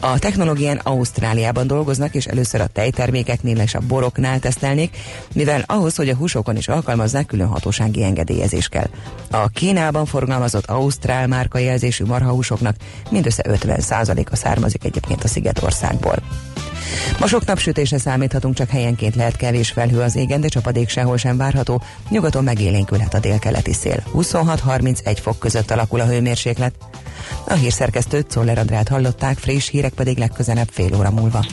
A 0.00 0.18
technológián 0.18 0.76
Ausztráliában 0.76 1.66
dolgoznak, 1.66 2.14
és 2.14 2.26
először 2.26 2.60
a 2.60 2.66
tejtermékeknél 2.66 3.58
és 3.58 3.74
a 3.74 3.80
boroknál 3.80 4.38
tesztelnék, 4.38 4.96
mivel 5.34 5.64
ahhoz, 5.66 5.96
hogy 5.96 6.08
a 6.08 6.16
húsokon 6.16 6.56
is 6.56 6.68
alkalmazzák, 6.68 7.26
külön 7.26 7.46
hatósági 7.46 8.02
engedélyezés 8.02 8.68
kell. 8.68 8.88
A 9.30 9.48
Kínában 9.48 10.06
forgalmazott 10.06 10.66
Ausztrál 10.66 11.26
márka 11.26 11.58
jelzésű 11.58 12.08
marhahúsoknak 12.10 12.76
mindössze 13.10 13.44
50%-a 13.48 14.36
származik 14.36 14.84
egyébként 14.84 15.24
a 15.24 15.28
Szigetországból. 15.28 16.16
Ma 17.18 17.26
sok 17.26 17.44
napsütésre 17.44 17.98
számíthatunk, 17.98 18.54
csak 18.54 18.68
helyenként 18.68 19.14
lehet 19.14 19.36
kevés 19.36 19.70
felhő 19.70 20.00
az 20.00 20.16
égen, 20.16 20.40
de 20.40 20.48
csapadék 20.48 20.88
sehol 20.88 21.16
sem 21.16 21.36
várható. 21.36 21.82
Nyugaton 22.08 22.44
megélénkülhet 22.44 23.14
a 23.14 23.18
délkeleti 23.18 23.72
szél. 23.72 24.02
26-31 24.14 25.18
fok 25.20 25.38
között 25.38 25.70
alakul 25.70 26.00
a 26.00 26.06
hőmérséklet. 26.06 26.74
A 27.44 27.52
hírszerkesztőt 27.52 28.30
Czoller 28.30 28.58
Andrát 28.58 28.88
hallották, 28.88 29.38
friss 29.38 29.68
hírek 29.68 29.92
pedig 29.92 30.18
legközelebb 30.18 30.68
fél 30.70 30.94
óra 30.96 31.10
múlva. 31.10 31.44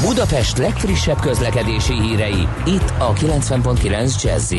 Budapest 0.00 0.58
legfrissebb 0.58 1.20
közlekedési 1.20 2.00
hírei, 2.00 2.48
itt 2.66 2.92
a 2.98 3.12
90.9 3.12 4.22
jazz 4.22 4.52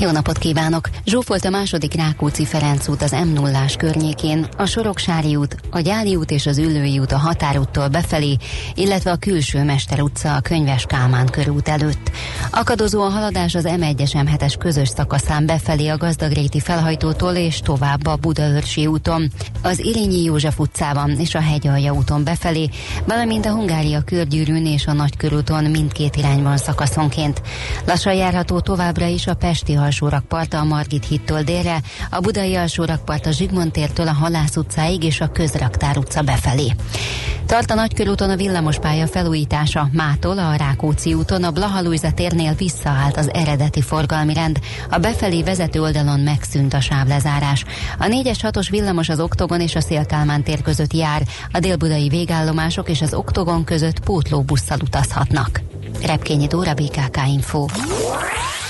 jó 0.00 0.10
napot 0.10 0.38
kívánok! 0.38 0.88
Zsófolt 1.04 1.44
a 1.44 1.50
második 1.50 1.94
Rákóczi 1.94 2.44
Ferenc 2.44 2.88
út 2.88 3.02
az 3.02 3.10
m 3.10 3.32
0 3.32 3.64
környékén, 3.78 4.46
a 4.56 4.66
Soroksári 4.66 5.36
út, 5.36 5.56
a 5.70 5.80
Gyáli 5.80 6.16
út 6.16 6.30
és 6.30 6.46
az 6.46 6.58
Üllői 6.58 6.98
út 6.98 7.12
a 7.12 7.18
határúttól 7.18 7.88
befelé, 7.88 8.36
illetve 8.74 9.10
a 9.10 9.16
külső 9.16 9.64
Mester 9.64 10.00
utca 10.00 10.34
a 10.34 10.40
Könyves 10.40 10.84
Kálmán 10.86 11.26
körút 11.26 11.68
előtt. 11.68 12.10
Akadozó 12.50 13.02
a 13.02 13.08
haladás 13.08 13.54
az 13.54 13.64
M1-es 13.68 14.10
M7-es 14.12 14.54
közös 14.58 14.88
szakaszán 14.88 15.46
befelé 15.46 15.88
a 15.88 15.96
Gazdagréti 15.96 16.60
felhajtótól 16.60 17.34
és 17.34 17.60
tovább 17.60 18.06
a 18.06 18.16
Budaörsi 18.16 18.86
úton, 18.86 19.30
az 19.62 19.78
Irényi 19.78 20.22
József 20.22 20.58
utcában 20.58 21.10
és 21.10 21.34
a 21.34 21.40
Hegyalja 21.40 21.92
úton 21.92 22.24
befelé, 22.24 22.68
valamint 23.04 23.46
a 23.46 23.52
Hungária 23.52 24.02
körgyűrűn 24.02 24.66
és 24.66 24.86
a 24.86 24.92
Nagykörúton 24.92 25.64
mindkét 25.64 26.16
irányban 26.16 26.56
szakaszonként. 26.56 27.42
Lassan 27.86 28.14
járható 28.14 28.60
továbbra 28.60 29.06
is 29.06 29.26
a 29.26 29.34
Pesti 29.34 29.74
alsórakparta 29.90 30.58
a 30.58 30.64
Margit 30.64 31.06
hittől 31.06 31.42
délre, 31.42 31.80
a 32.10 32.20
budai 32.20 32.54
alsórakpart 32.54 33.26
a 33.26 33.30
Zsigmond 33.30 33.70
tértől 33.70 34.08
a 34.08 34.12
Halász 34.12 34.56
utcáig 34.56 35.04
és 35.04 35.20
a 35.20 35.30
Közraktár 35.30 35.96
utca 35.98 36.22
befelé. 36.22 36.74
Tart 37.46 37.70
a 37.70 37.74
Nagykörúton 37.74 38.30
a 38.30 38.36
villamospálya 38.36 39.06
felújítása. 39.06 39.88
Mától 39.92 40.38
a 40.38 40.54
Rákóczi 40.54 41.14
úton 41.14 41.44
a 41.44 41.50
Blahalújza 41.50 42.12
térnél 42.12 42.54
visszaállt 42.54 43.16
az 43.16 43.30
eredeti 43.32 43.80
forgalmi 43.80 44.34
rend. 44.34 44.58
A 44.90 44.98
befelé 44.98 45.42
vezető 45.42 45.80
oldalon 45.80 46.20
megszűnt 46.20 46.74
a 46.74 46.80
sávlezárás. 46.80 47.64
A 47.98 48.04
4-es 48.04 48.38
6-os 48.42 48.66
villamos 48.70 49.08
az 49.08 49.20
Oktogon 49.20 49.60
és 49.60 49.74
a 49.74 49.80
Szélkálmán 49.80 50.42
tér 50.42 50.62
között 50.62 50.92
jár. 50.92 51.22
A 51.52 51.58
délbudai 51.58 52.08
végállomások 52.08 52.88
és 52.88 53.02
az 53.02 53.14
Oktogon 53.14 53.64
között 53.64 54.00
pótlóbusszal 54.00 54.78
utazhatnak. 54.82 55.60
Repkényi 56.02 56.46
Dóra 56.46 56.74
BKK 56.74 57.16
Info. 57.26 57.66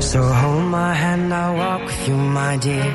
So 0.00 0.22
hold 0.22 0.64
my 0.64 0.92
hand, 0.92 1.32
I'll 1.32 1.56
walk 1.56 1.86
with 1.86 2.08
you, 2.08 2.16
my 2.16 2.56
dear. 2.58 2.92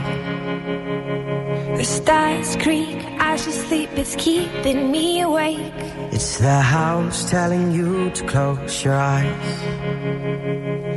The 1.78 1.84
stars 1.84 2.56
creak 2.58 2.98
as 3.20 3.48
you 3.48 3.52
sleep, 3.52 3.90
it's 3.96 4.16
keeping 4.18 4.92
me 4.92 5.22
awake. 5.22 5.74
It's 6.12 6.38
the 6.38 6.60
house 6.62 7.30
telling 7.30 7.72
you 7.72 8.12
to 8.12 8.24
close 8.28 8.84
your 8.84 8.96
eyes. 8.96 9.64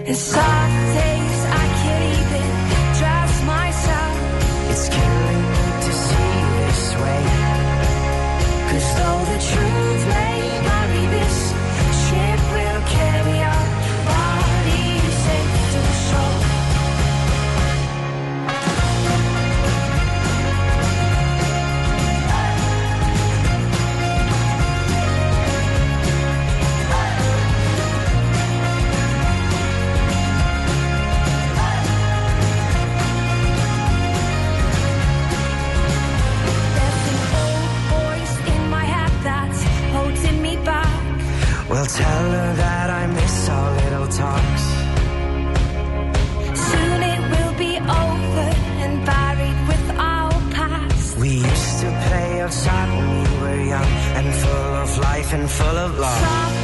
And 0.08 0.16
some 0.16 0.74
days 1.00 1.40
I 1.62 1.66
can't 1.80 2.04
even 2.20 2.46
trust 2.98 3.38
myself. 3.54 4.16
It's 4.70 4.88
killing 4.90 5.42
me 5.54 5.66
to 5.86 5.92
see 6.04 6.32
this 6.60 6.84
way. 7.02 7.22
Cause 8.68 8.88
though 8.98 9.22
the 9.32 9.38
truth 9.48 9.83
full 55.48 55.76
of 55.76 55.98
love. 55.98 56.63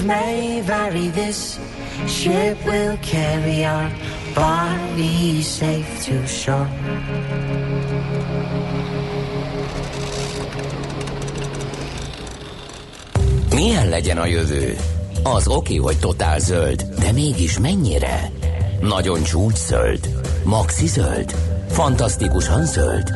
truth 0.00 0.06
may 0.06 0.60
vary, 0.62 1.08
this 1.08 1.58
ship 2.06 2.56
will 2.64 2.96
carry 3.02 3.64
our 3.64 3.90
bodies 4.34 5.46
safe 5.46 6.04
to 6.04 6.26
shore. 6.26 6.68
Milyen 13.54 13.88
legyen 13.88 14.18
a 14.18 14.26
jövő? 14.26 14.76
Az 15.22 15.48
oké, 15.48 15.76
hogy 15.76 15.98
totál 15.98 16.38
zöld, 16.38 16.82
de 16.82 17.12
mégis 17.12 17.58
mennyire? 17.58 18.30
Nagyon 18.80 19.22
csúcs 19.22 19.56
zöld? 19.56 20.08
Maxi 20.44 20.86
zöld? 20.86 21.49
Fantasztikusan 21.70 22.64
zöld? 22.64 23.12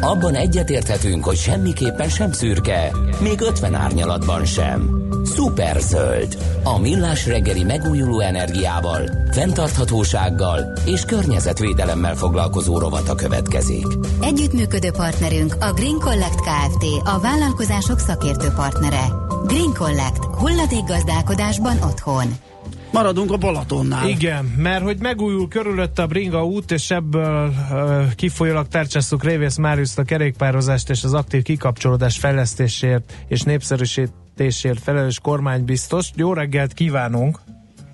Abban 0.00 0.34
egyetérthetünk, 0.34 1.24
hogy 1.24 1.36
semmiképpen 1.36 2.08
sem 2.08 2.32
szürke, 2.32 2.92
még 3.20 3.40
50 3.40 3.74
árnyalatban 3.74 4.44
sem. 4.44 5.02
Szuper 5.24 5.80
zöld. 5.80 6.38
A 6.62 6.78
millás 6.78 7.26
reggeli 7.26 7.62
megújuló 7.62 8.20
energiával, 8.20 9.10
fenntarthatósággal 9.30 10.72
és 10.84 11.04
környezetvédelemmel 11.04 12.14
foglalkozó 12.14 12.78
rovata 12.78 13.14
következik. 13.14 13.86
Együttműködő 14.20 14.90
partnerünk 14.90 15.56
a 15.60 15.72
Green 15.72 15.98
Collect 15.98 16.40
Kft. 16.40 16.84
A 17.04 17.20
vállalkozások 17.20 17.98
szakértő 17.98 18.48
partnere. 18.48 19.04
Green 19.46 19.72
Collect. 19.78 20.24
Hulladék 20.24 20.84
gazdálkodásban 20.84 21.82
otthon. 21.82 22.26
Maradunk 22.94 23.32
a 23.32 23.36
Balatonnál. 23.36 24.08
Igen, 24.08 24.44
mert 24.44 24.82
hogy 24.82 24.98
megújul 24.98 25.48
körülött 25.48 25.98
a 25.98 26.06
Bringa 26.06 26.44
út, 26.44 26.70
és 26.70 26.90
ebből 26.90 27.48
uh, 27.48 28.14
kifolyólag 28.14 28.68
tárcsásztuk 28.68 29.24
Révész 29.24 29.56
Máriuszt 29.56 29.98
a 29.98 30.02
kerékpározást 30.02 30.90
és 30.90 31.04
az 31.04 31.14
aktív 31.14 31.42
kikapcsolódás 31.42 32.18
fejlesztésért 32.18 33.12
és 33.28 33.42
népszerűsítésért 33.42 34.80
felelős 34.82 35.18
kormánybiztos. 35.18 36.10
Jó 36.14 36.32
reggelt 36.32 36.72
kívánunk! 36.72 37.38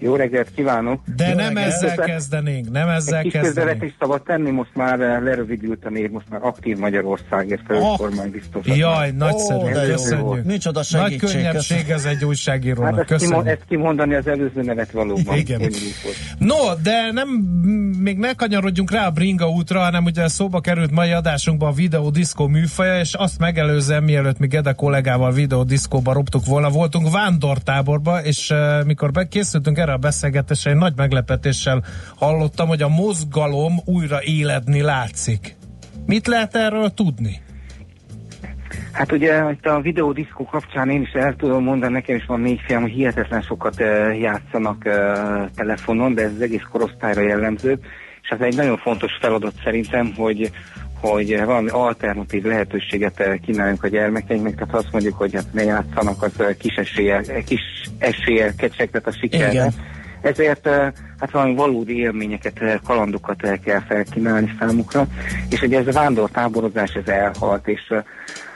Jó 0.03 0.15
reggelt 0.17 0.51
kívánok! 0.55 1.01
De 1.17 1.29
Jó 1.29 1.35
nem 1.35 1.55
reggelt. 1.55 1.73
ezzel 1.83 1.97
kezdenénk, 1.97 2.71
nem 2.71 2.89
ezzel 2.89 3.17
Egy 3.19 3.23
kis 3.23 3.33
kezdenénk. 3.33 3.57
közbevetést 3.57 3.95
szabad 4.01 4.23
tenni, 4.23 4.51
most 4.51 4.71
már 4.75 4.99
lerövidült 4.99 5.85
a 5.85 5.91
név, 5.91 6.11
most 6.11 6.27
már 6.31 6.41
aktív 6.43 6.79
Magyarországért 6.79 7.61
felelős 7.67 7.87
Ah, 7.87 7.93
oh, 7.93 7.99
kormánybiztos. 7.99 8.67
Jaj, 8.67 9.11
nagyszerű, 9.11 9.59
jó. 9.69 9.91
köszönjük. 9.91 10.45
Micsoda 10.45 10.79
Nagy 10.79 10.87
segítség. 10.87 11.31
könnyebbség 11.31 11.89
ez 11.91 12.05
egy 12.05 12.25
újságírónak, 12.25 12.97
Hát 12.97 13.07
köszönjük. 13.07 13.47
ezt 13.47 13.65
kimondani 13.69 14.15
az 14.15 14.27
előző 14.27 14.63
nevet 14.63 14.91
valóban. 14.91 15.37
Igen. 15.37 15.61
No, 16.39 16.57
de 16.83 17.11
nem, 17.13 17.29
még 18.03 18.19
ne 18.19 18.33
kanyarodjunk 18.35 18.91
rá 18.91 19.07
a 19.07 19.11
Bringa 19.11 19.49
útra, 19.49 19.81
hanem 19.81 20.05
ugye 20.05 20.29
szóba 20.29 20.61
került 20.61 20.91
mai 20.91 21.11
adásunkban 21.11 21.69
a 21.69 21.73
videó 21.75 22.11
diszkó 22.11 22.47
műfaja, 22.47 22.99
és 23.01 23.15
azt 23.15 23.39
megelőzően, 23.39 24.03
mielőtt 24.03 24.39
mi 24.39 24.47
Gede 24.47 24.73
kollégával 24.73 25.33
videó 25.33 25.63
diszkóba 25.63 26.13
roptuk 26.13 26.45
volna, 26.47 26.69
voltunk 26.71 27.11
vándortáborba, 27.11 28.23
és 28.23 28.51
uh, 28.51 28.85
mikor 28.85 29.11
be- 29.11 29.29
készültünk 29.29 29.79
erre 29.79 29.90
a 29.93 29.97
beszélgetésre, 29.97 30.71
én 30.71 30.77
nagy 30.77 30.97
meglepetéssel 30.97 31.85
hallottam, 32.17 32.69
hogy 32.69 32.83
a 32.83 32.89
mozgalom 32.89 33.73
újra 33.85 34.23
éledni 34.23 34.81
látszik. 34.81 35.57
Mit 36.07 36.27
lehet 36.27 36.57
erről 36.57 36.95
tudni? 36.95 37.41
Hát 38.93 39.13
ugye 39.13 39.51
itt 39.51 39.67
a 39.67 39.81
videódiszkó 39.81 40.45
kapcsán 40.45 40.91
én 40.91 41.01
is 41.01 41.13
el 41.13 41.37
tudom 41.37 41.63
mondani, 41.63 41.93
nekem 41.93 42.17
is 42.17 42.27
van 42.27 42.41
négy 42.41 42.61
fiam, 42.67 42.83
hogy 42.83 42.91
hihetetlen 42.91 43.43
sokat 43.43 43.81
uh, 43.81 44.21
játszanak 44.21 44.83
uh, 44.85 44.95
telefonon, 45.57 46.15
de 46.15 46.23
ez 46.23 46.33
az 46.35 46.41
egész 46.41 46.67
korosztályra 46.71 47.21
jellemző, 47.21 47.79
és 48.23 48.29
ez 48.29 48.41
egy 48.41 48.57
nagyon 48.57 48.77
fontos 48.77 49.13
feladat 49.21 49.53
szerintem, 49.65 50.13
hogy 50.17 50.51
hogy 51.01 51.45
valami 51.45 51.69
alternatív 51.69 52.43
lehetőséget 52.45 53.21
eh, 53.21 53.39
kínáljunk 53.47 53.85
a 53.85 53.89
gyermekeinknek, 53.89 54.55
tehát 54.55 54.75
azt 54.75 54.93
mondjuk, 54.93 55.17
hogy 55.17 55.35
hát 55.35 55.53
ne 55.53 55.63
játszanak, 55.63 56.23
az 56.23 56.33
eh, 56.39 56.55
kis 56.59 56.75
eséllyel, 56.75 57.23
eh, 57.27 57.43
kis 57.47 57.61
eséllyel 57.99 58.55
kecsegtet 58.55 59.07
a 59.07 59.13
sikerre. 59.13 59.51
Igen. 59.51 59.73
Ezért 60.21 60.69
hát 61.19 61.31
valami 61.31 61.55
valódi 61.55 61.99
élményeket, 61.99 62.81
kalandokat 62.85 63.45
eh, 63.45 63.59
kell 63.65 63.81
felkínálni 63.81 64.53
számukra, 64.59 65.07
és 65.51 65.63
ugye 65.63 65.79
ez 65.79 65.87
a 65.87 65.93
vándortáborozás 65.93 66.93
ez 66.93 67.09
elhalt, 67.09 67.69
és 67.69 67.93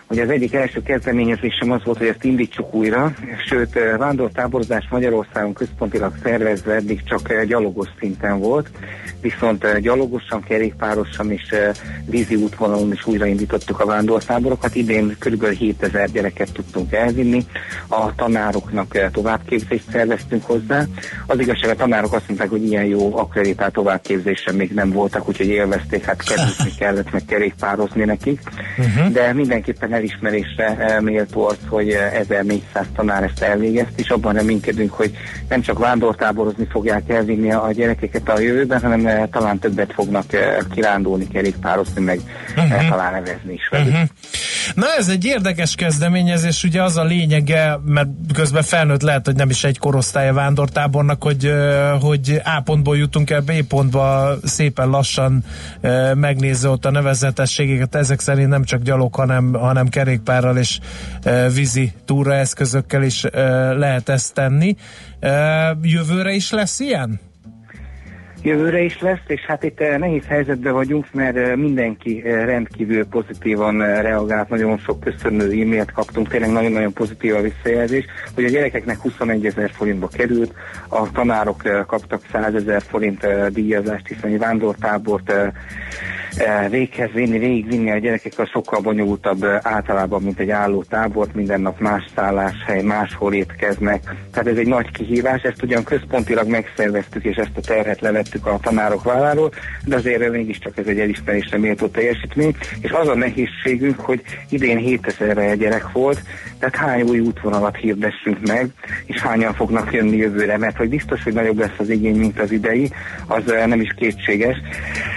Ugye 0.08 0.22
az 0.22 0.30
egyik 0.30 0.54
első 0.54 0.82
kezdeményezésem 0.82 1.70
az 1.70 1.84
volt, 1.84 1.98
hogy 1.98 2.06
ezt 2.06 2.24
indítsuk 2.24 2.74
újra, 2.74 3.12
sőt 3.46 3.78
vándortáborozás 3.98 4.86
Magyarországon 4.90 5.52
központilag 5.52 6.12
szervezve 6.22 6.74
eddig 6.74 7.02
csak 7.02 7.42
gyalogos 7.42 7.88
szinten 7.98 8.38
volt, 8.38 8.70
viszont 9.24 9.64
eh, 9.64 9.78
gyalogosan, 9.78 10.42
kerékpárosan 10.42 11.32
és 11.32 11.50
eh, 11.50 11.70
vízi 12.06 12.34
útvonalon 12.34 12.92
is 12.92 13.06
újraindítottuk 13.06 13.80
a 13.80 13.86
vándortáborokat. 13.86 14.74
Idén 14.74 15.16
kb. 15.18 15.46
7000 15.46 16.10
gyereket 16.10 16.52
tudtunk 16.52 16.92
elvinni, 16.92 17.46
a 17.88 18.14
tanároknak 18.14 18.96
eh, 18.96 19.10
továbbképzést 19.12 19.90
szerveztünk 19.90 20.44
hozzá. 20.44 20.84
Az 21.26 21.38
igazság, 21.38 21.70
a 21.70 21.74
tanárok 21.74 22.12
azt 22.12 22.28
mondták, 22.28 22.50
hogy 22.50 22.64
ilyen 22.64 22.84
jó 22.84 23.18
akreditált 23.18 23.72
továbbképzésre 23.72 24.52
még 24.52 24.72
nem 24.72 24.90
voltak, 24.90 25.28
úgyhogy 25.28 25.48
élvezték, 25.48 26.04
hát 26.04 26.22
kedvezni 26.22 26.70
kellett, 26.78 27.12
meg 27.12 27.24
kerékpározni 27.24 28.04
nekik. 28.04 28.40
Uh-huh. 28.78 29.12
De 29.12 29.32
mindenképpen 29.32 29.92
elismerésre 29.92 31.00
méltó 31.00 31.46
az, 31.46 31.58
hogy 31.68 31.88
eh, 31.88 32.20
1400 32.20 32.86
tanár 32.96 33.22
ezt 33.22 33.42
elvégezt, 33.42 33.92
és 33.96 34.08
abban 34.08 34.34
reménykedünk, 34.34 34.92
hogy 34.92 35.16
nem 35.48 35.60
csak 35.60 35.78
vándortáborozni 35.78 36.66
fogják 36.70 37.08
elvinni 37.08 37.52
a 37.52 37.72
gyerekeket 37.72 38.28
a 38.28 38.40
jövőben, 38.40 38.80
hanem 38.80 39.06
talán 39.30 39.58
többet 39.58 39.92
fognak 39.92 40.32
eh, 40.32 40.56
kirándulni, 40.74 41.28
kerékpározni, 41.28 42.02
meg 42.02 42.20
uh-huh. 42.56 42.88
talán 42.88 43.12
nevezni 43.12 43.52
is 43.52 43.68
velük. 43.70 43.92
Uh-huh. 43.92 44.08
Na 44.74 44.86
ez 44.98 45.08
egy 45.08 45.24
érdekes 45.24 45.74
kezdeményezés, 45.74 46.64
ugye 46.64 46.82
az 46.82 46.96
a 46.96 47.04
lényege, 47.04 47.78
mert 47.84 48.08
közben 48.32 48.62
felnőtt 48.62 49.02
lehet, 49.02 49.26
hogy 49.26 49.36
nem 49.36 49.50
is 49.50 49.64
egy 49.64 49.78
korosztálya 49.78 50.32
vándortábornak, 50.32 51.22
hogy, 51.22 51.52
hogy 52.00 52.40
A 52.44 52.60
pontból 52.60 52.96
jutunk 52.96 53.30
el 53.30 53.40
B 53.40 53.62
pontba 53.62 54.34
szépen 54.42 54.88
lassan 54.88 55.44
megnézve 56.14 56.68
ott 56.68 56.84
a 56.84 56.90
nevezetességeket, 56.90 57.94
ezek 57.94 58.20
szerint 58.20 58.48
nem 58.48 58.64
csak 58.64 58.82
gyalog, 58.82 59.14
hanem, 59.14 59.52
hanem 59.52 59.88
kerékpárral 59.88 60.56
és 60.56 60.78
vízi 61.54 61.92
túraeszközökkel 62.04 63.02
is 63.02 63.26
lehet 63.76 64.08
ezt 64.08 64.34
tenni. 64.34 64.76
Jövőre 65.82 66.32
is 66.32 66.50
lesz 66.50 66.80
ilyen? 66.80 67.20
Jövőre 68.44 68.80
is 68.80 69.00
lesz, 69.00 69.22
és 69.26 69.40
hát 69.40 69.62
itt 69.62 69.80
eh, 69.80 69.98
nehéz 69.98 70.26
helyzetben 70.26 70.72
vagyunk, 70.72 71.06
mert 71.12 71.36
eh, 71.36 71.56
mindenki 71.56 72.22
eh, 72.24 72.44
rendkívül 72.44 73.06
pozitívan 73.06 73.78
reagált, 73.78 74.48
nagyon 74.48 74.78
sok 74.78 75.00
köszönő 75.00 75.44
e-mailt 75.44 75.92
kaptunk, 75.92 76.28
tényleg 76.28 76.50
nagyon-nagyon 76.50 76.92
pozitív 76.92 77.34
a 77.34 77.40
visszajelzés, 77.40 78.04
hogy 78.34 78.44
a 78.44 78.48
gyerekeknek 78.48 78.98
21 78.98 79.46
ezer 79.46 79.70
forintba 79.70 80.08
került, 80.08 80.54
a 80.88 81.10
tanárok 81.10 81.62
kaptak 81.86 82.20
100 82.32 82.54
ezer 82.54 82.82
forint 82.82 83.26
díjazást, 83.52 84.06
hiszen 84.06 84.30
egy 84.30 84.38
vándortábort 84.38 85.32
véghez 86.70 87.10
vinni, 87.12 87.38
végigvinni 87.38 87.90
a 87.90 87.98
gyerekekkel 87.98 88.44
sokkal 88.44 88.80
bonyolultabb 88.80 89.42
eh, 89.42 89.58
általában, 89.62 90.22
mint 90.22 90.38
egy 90.38 90.50
álló 90.50 90.82
tábort, 90.82 91.34
minden 91.34 91.60
nap 91.60 91.80
más 91.80 92.04
szálláshely, 92.14 92.82
máshol 92.82 93.34
étkeznek. 93.34 94.02
Tehát 94.32 94.48
ez 94.48 94.56
egy 94.56 94.66
nagy 94.66 94.90
kihívás, 94.90 95.42
ezt 95.42 95.62
ugyan 95.62 95.84
központilag 95.84 96.48
megszerveztük, 96.48 97.24
és 97.24 97.36
ezt 97.36 97.56
a 97.56 97.60
terhet 97.60 98.00
levettük 98.00 98.46
a 98.46 98.58
tanárok 98.62 99.02
válláról, 99.02 99.50
de 99.84 99.96
azért 99.96 100.30
mégiscsak 100.30 100.78
ez 100.78 100.86
egy 100.86 101.00
elismerésre 101.00 101.58
méltó 101.58 101.86
teljesítmény, 101.86 102.56
és 102.80 102.90
az 102.90 103.08
a 103.08 103.14
nehézségünk, 103.14 104.00
hogy 104.00 104.22
idén 104.48 104.76
7000 104.76 105.56
gyerek 105.56 105.92
volt, 105.92 106.22
tehát 106.58 106.76
hány 106.76 107.02
új 107.02 107.20
útvonalat 107.20 107.76
hirdessünk 107.76 108.46
meg, 108.46 108.70
és 109.06 109.20
hányan 109.20 109.54
fognak 109.54 109.92
jönni 109.92 110.16
jövőre, 110.16 110.58
mert 110.58 110.76
hogy 110.76 110.88
biztos, 110.88 111.22
hogy 111.22 111.32
nagyobb 111.32 111.58
lesz 111.58 111.78
az 111.78 111.88
igény, 111.88 112.16
mint 112.16 112.40
az 112.40 112.50
idei, 112.50 112.90
az 113.26 113.52
eh, 113.52 113.66
nem 113.66 113.80
is 113.80 113.94
kétséges, 113.96 114.56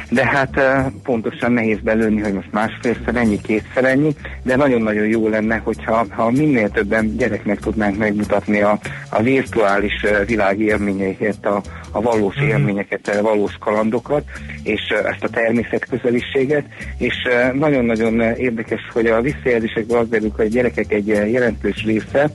de 0.09 0.25
hát 0.25 0.57
eh, 0.57 0.85
pontosan 1.07 1.51
nehéz 1.51 1.79
belőni, 1.83 2.21
hogy 2.21 2.33
most 2.33 2.51
másfélszer 2.51 3.15
ennyi, 3.15 3.41
kétszer 3.41 3.85
ennyi, 3.85 4.15
de 4.43 4.55
nagyon-nagyon 4.55 5.07
jó 5.07 5.27
lenne, 5.27 5.57
hogyha 5.57 6.05
ha 6.09 6.31
minél 6.31 6.69
többen 6.69 7.17
gyereknek 7.17 7.59
tudnánk 7.59 7.97
megmutatni 7.97 8.61
a, 8.61 8.79
a 9.09 9.21
virtuális 9.21 10.05
világ 10.25 10.59
élményeiket, 10.59 11.45
a, 11.45 11.61
a 11.91 12.01
valós 12.01 12.35
Mhm. 12.35 12.45
élményeket, 12.45 13.07
a 13.07 13.21
valós 13.21 13.53
kalandokat, 13.59 14.23
és 14.63 14.81
ezt 14.89 15.23
a 15.23 15.29
természetközeliséget, 15.29 16.65
és 16.97 17.15
nagyon-nagyon 17.53 18.21
érdekes, 18.21 18.81
hogy 18.93 19.05
a 19.05 19.21
visszajelzésekből 19.21 19.97
az 19.97 20.09
derül, 20.09 20.31
hogy 20.35 20.45
a 20.45 20.49
gyerekek 20.49 20.91
egy 20.91 21.07
jelentős 21.07 21.83
része 21.85 22.29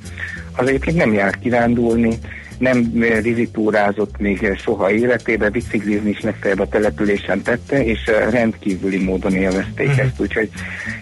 az 0.57 0.69
egyébként 0.69 0.97
nem 0.97 1.13
jár 1.13 1.39
kirándulni, 1.39 2.19
nem 2.63 2.93
vizitúrázott 3.23 4.19
még 4.19 4.57
soha 4.63 4.91
életében, 4.91 5.53
biciklizni 5.53 6.11
is 6.11 6.21
legfeljebb 6.21 6.61
a 6.61 6.69
településen 6.69 7.43
tette, 7.43 7.85
és 7.85 8.05
eh, 8.05 8.31
rendkívüli 8.31 9.05
módon 9.05 9.35
élvezték 9.35 9.89
uh-huh. 9.89 10.05
ezt. 10.05 10.21
Úgyhogy 10.21 10.51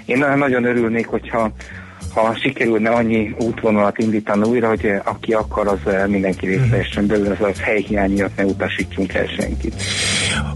én 0.05 0.19
nagyon- 0.19 0.65
örülnék, 0.65 1.07
hogyha 1.07 1.53
ha 2.15 2.35
sikerülne 2.43 2.91
annyi 2.91 3.35
útvonalat 3.39 3.99
indítani 3.99 4.49
újra, 4.49 4.69
hogy 4.69 4.85
eh, 4.85 5.01
aki 5.05 5.33
akar, 5.33 5.67
az 5.67 5.93
eh, 5.93 6.07
mindenki 6.07 6.47
részt 6.47 6.69
vehessen 6.71 7.07
belőle, 7.07 7.31
az, 7.31 7.47
az 7.49 7.61
helyhiány 7.61 8.13
miatt 8.13 8.37
ne 8.37 8.45
utasítsunk 8.45 9.15
el 9.15 9.27
senkit. 9.27 9.75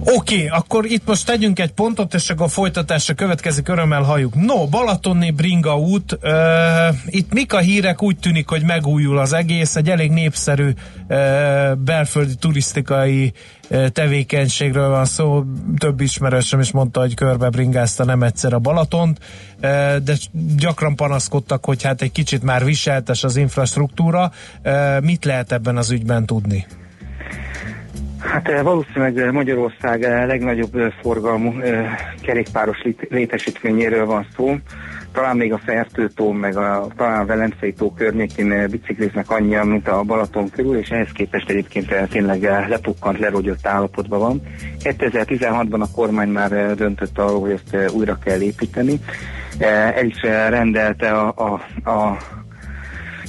Oké, 0.07 0.35
okay, 0.35 0.47
akkor 0.49 0.85
itt 0.85 1.07
most 1.07 1.27
tegyünk 1.27 1.59
egy 1.59 1.73
pontot, 1.73 2.15
és 2.15 2.31
akkor 2.31 2.47
a 2.47 2.49
folytatásra 2.49 3.15
következik, 3.15 3.69
örömmel 3.69 4.03
halljuk. 4.03 4.35
No, 4.35 4.67
Balatonni 4.67 5.31
Bringa 5.31 5.79
út, 5.79 6.19
uh, 6.23 6.31
itt 7.07 7.33
mik 7.33 7.53
a 7.53 7.59
hírek? 7.59 8.03
Úgy 8.03 8.19
tűnik, 8.19 8.49
hogy 8.49 8.63
megújul 8.63 9.19
az 9.19 9.33
egész, 9.33 9.77
egy 9.77 9.89
elég 9.91 10.11
népszerű 10.11 10.69
uh, 10.69 11.75
belföldi 11.75 12.35
turisztikai 12.35 13.33
uh, 13.71 13.87
tevékenységről 13.87 14.89
van 14.89 15.05
szó. 15.05 15.45
Több 15.79 16.01
ismerősöm 16.01 16.61
is 16.61 16.73
mondta, 16.73 17.01
hogy 17.01 17.15
körbe 17.15 17.49
bringázta 17.49 18.05
nem 18.05 18.23
egyszer 18.23 18.53
a 18.53 18.59
Balatont, 18.59 19.19
uh, 19.55 19.97
de 19.97 20.15
gyakran 20.57 20.97
panaszkodtak, 20.97 21.65
hogy 21.65 21.83
hát 21.83 22.03
egy 22.03 22.13
kicsit 22.13 22.43
már 22.43 22.65
viseltes 22.65 23.25
az 23.25 23.37
infrastruktúra. 23.37 24.33
Uh, 24.65 25.01
mit 25.01 25.25
lehet 25.25 25.53
ebben 25.53 25.77
az 25.77 25.91
ügyben 25.91 26.27
tudni? 26.27 26.67
Hát 28.31 28.61
valószínűleg 28.63 29.33
Magyarország 29.33 30.03
legnagyobb 30.03 30.93
forgalmú 31.01 31.55
kerékpáros 32.23 32.83
létesítményéről 33.09 34.07
van 34.07 34.27
szó. 34.37 34.57
Talán 35.13 35.37
még 35.37 35.53
a 35.53 35.59
Fertőtó, 35.59 36.33
meg 36.33 36.57
a, 36.57 36.87
talán 36.97 37.21
a 37.21 37.25
Velencei 37.25 37.73
tó 37.73 37.93
környékén 37.93 38.69
bicikliznek 38.71 39.31
annyian, 39.31 39.67
mint 39.67 39.89
a 39.89 40.03
Balaton 40.03 40.51
körül, 40.51 40.79
és 40.79 40.89
ehhez 40.89 41.13
képest 41.13 41.51
egyébként 41.51 42.09
tényleg 42.11 42.43
lepukkant, 42.69 43.19
lerogyott 43.19 43.67
állapotban 43.67 44.19
van. 44.19 44.43
2016-ban 44.83 45.81
a 45.81 45.91
kormány 45.95 46.29
már 46.29 46.75
döntött 46.75 47.19
arról, 47.19 47.41
hogy 47.41 47.51
ezt 47.51 47.93
újra 47.93 48.19
kell 48.25 48.41
építeni. 48.41 49.01
El 49.59 50.05
is 50.05 50.21
rendelte 50.49 51.11
a, 51.11 51.35
a, 51.37 51.91
a 51.91 52.19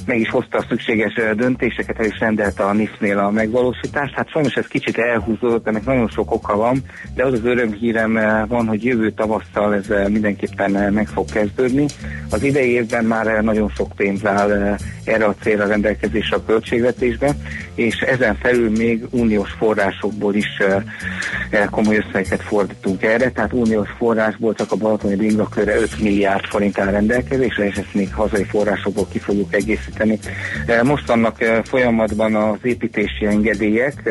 meg 0.06 0.20
is 0.20 0.30
hozta 0.30 0.58
a 0.58 0.64
szükséges 0.68 1.20
döntéseket, 1.36 1.98
el 1.98 2.04
is 2.04 2.18
rendelte 2.18 2.64
a 2.64 2.72
NIF-nél 2.72 3.18
a 3.18 3.30
megvalósítást. 3.30 4.14
Hát 4.14 4.30
sajnos 4.30 4.54
ez 4.54 4.66
kicsit 4.66 4.98
elhúzódott, 4.98 5.66
ennek 5.66 5.84
nagyon 5.84 6.08
sok 6.08 6.32
oka 6.32 6.56
van, 6.56 6.82
de 7.14 7.24
az 7.24 7.32
az 7.32 7.44
örömhírem 7.44 8.12
van, 8.48 8.66
hogy 8.66 8.84
jövő 8.84 9.10
tavasszal 9.10 9.74
ez 9.74 9.86
mindenképpen 10.08 10.92
meg 10.92 11.06
fog 11.06 11.30
kezdődni. 11.30 11.86
Az 12.30 12.42
idei 12.42 12.70
évben 12.70 13.04
már 13.04 13.42
nagyon 13.42 13.68
sok 13.68 13.92
pénz 13.96 14.26
áll 14.26 14.76
erre 15.04 15.24
a 15.24 15.34
célra 15.42 15.66
rendelkezésre 15.66 16.36
a 16.36 16.44
költségvetésben, 16.44 17.34
és 17.74 18.00
ezen 18.00 18.36
felül 18.36 18.70
még 18.70 19.06
uniós 19.10 19.50
forrásokból 19.50 20.34
is 20.34 20.62
komoly 21.70 21.96
összegeket 21.96 22.42
fordítunk 22.42 23.02
erre, 23.02 23.30
tehát 23.30 23.52
uniós 23.52 23.88
forrásból 23.98 24.54
csak 24.54 24.72
a 24.72 24.76
Balatoni 24.76 25.14
Bringakörre 25.16 25.76
5 25.76 26.00
milliárd 26.00 26.44
forint 26.44 26.78
áll 26.78 26.90
rendelkezésre, 26.90 27.66
és 27.66 27.76
ezt 27.76 27.94
még 27.94 28.14
hazai 28.14 28.44
forrásokból 28.44 29.06
ki 29.12 29.18
fogjuk 29.18 29.54
egészíteni 29.54 29.94
készíteni. 29.96 30.18
Most 30.82 31.06
vannak 31.06 31.36
folyamatban 31.64 32.34
az 32.34 32.58
építési 32.62 33.26
engedélyek, 33.26 34.02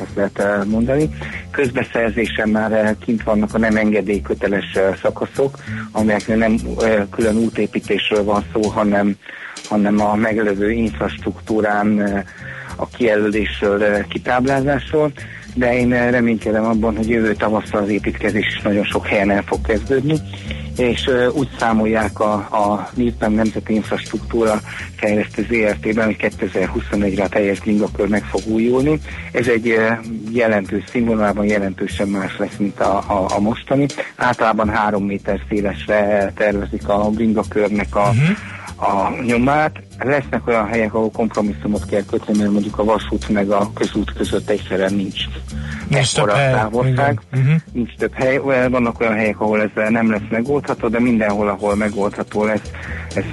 ezt 0.00 0.14
lehet 0.14 0.64
mondani. 0.66 1.10
Közbeszerzésen 1.50 2.48
már 2.48 2.96
kint 3.04 3.22
vannak 3.22 3.54
a 3.54 3.58
nem 3.58 3.76
engedélyköteles 3.76 4.78
szakaszok, 5.02 5.58
amelyeknél 5.92 6.36
nem 6.36 6.58
külön 7.10 7.36
útépítésről 7.36 8.24
van 8.24 8.44
szó, 8.52 8.62
hanem, 8.62 9.16
hanem 9.68 10.00
a 10.00 10.14
megelőző 10.14 10.70
infrastruktúrán 10.70 12.24
a 12.76 12.86
kijelölésről, 12.86 14.06
kitáblázásról, 14.08 15.12
de 15.54 15.78
én 15.78 16.10
reménykedem 16.10 16.64
abban, 16.64 16.96
hogy 16.96 17.08
jövő 17.08 17.34
tavasszal 17.34 17.82
az 17.82 17.88
építkezés 17.88 18.46
is 18.46 18.60
nagyon 18.62 18.84
sok 18.84 19.06
helyen 19.06 19.30
el 19.30 19.42
fog 19.42 19.60
kezdődni, 19.60 20.20
és 20.78 21.10
úgy 21.32 21.48
számolják 21.58 22.20
a, 22.20 22.32
a 22.34 22.88
NIP-ben 22.94 23.32
Nemzeti 23.32 23.74
Infrastruktúra 23.74 24.60
Fejlesztő 24.96 25.46
ZRT-ben, 25.50 26.04
hogy 26.04 26.16
2021-re 26.40 27.22
a 27.24 27.28
teljes 27.28 27.60
gingakör 27.60 28.08
meg 28.08 28.24
fog 28.24 28.40
újulni. 28.46 29.00
Ez 29.32 29.46
egy 29.46 29.74
jelentős 30.32 30.84
színvonalban 30.90 31.44
jelentősen 31.44 32.08
más 32.08 32.38
lesz, 32.38 32.56
mint 32.58 32.80
a, 32.80 32.96
a, 32.96 33.26
a 33.36 33.40
mostani. 33.40 33.86
Általában 34.16 34.68
három 34.68 35.04
méter 35.04 35.40
szélesre 35.48 36.32
tervezik 36.34 36.88
a 36.88 37.10
bringakörnek 37.10 37.96
a, 37.96 38.08
uh-huh 38.08 38.36
a 38.78 39.22
nyomát. 39.22 39.80
Lesznek 39.98 40.46
olyan 40.46 40.66
helyek, 40.66 40.94
ahol 40.94 41.10
kompromisszumot 41.10 41.84
kell 41.84 42.04
kötni, 42.10 42.38
mert 42.38 42.50
mondjuk 42.50 42.78
a 42.78 42.84
vasút 42.84 43.28
meg 43.28 43.50
a 43.50 43.72
közút 43.74 44.12
között 44.12 44.48
egyszerűen 44.50 44.94
nincs 44.94 45.24
nincs 45.88 46.14
több 46.14 46.30
hely. 46.30 46.52
távolság, 46.52 47.20
uh-huh. 47.32 47.54
nincs 47.72 47.94
több 47.94 48.12
hely. 48.14 48.38
Vannak 48.68 49.00
olyan 49.00 49.14
helyek, 49.14 49.40
ahol 49.40 49.62
ez 49.62 49.90
nem 49.90 50.10
lesz 50.10 50.28
megoldható, 50.30 50.88
de 50.88 51.00
mindenhol, 51.00 51.48
ahol 51.48 51.76
megoldható 51.76 52.44
lesz, 52.44 52.70
ez, 53.14 53.24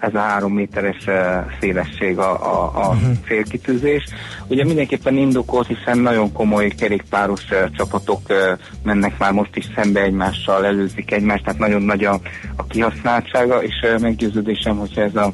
ez 0.00 0.14
a 0.14 0.18
három 0.18 0.52
méteres 0.52 1.06
eh, 1.06 1.44
szélesség 1.60 2.18
a, 2.18 2.30
a, 2.30 2.70
a 2.74 2.88
uh-huh. 2.88 3.12
célkitűzés. 3.26 4.04
Ugye 4.46 4.64
mindenképpen 4.64 5.16
indokolt, 5.16 5.66
hiszen 5.66 5.98
nagyon 5.98 6.32
komoly 6.32 6.68
kerékpáros 6.68 7.50
eh, 7.50 7.64
csapatok 7.76 8.20
eh, 8.26 8.36
mennek 8.82 9.18
már 9.18 9.32
most 9.32 9.56
is 9.56 9.68
szembe 9.74 10.02
egymással, 10.02 10.64
előzik 10.64 11.12
egymást, 11.12 11.44
tehát 11.44 11.58
nagyon 11.58 11.82
nagy 11.82 12.04
a, 12.04 12.20
a 12.56 12.66
kihasználtsága, 12.66 13.62
és 13.62 13.86
meggyőződésem, 14.00 14.76
hogyha 14.76 15.02
ez 15.02 15.16
a 15.16 15.32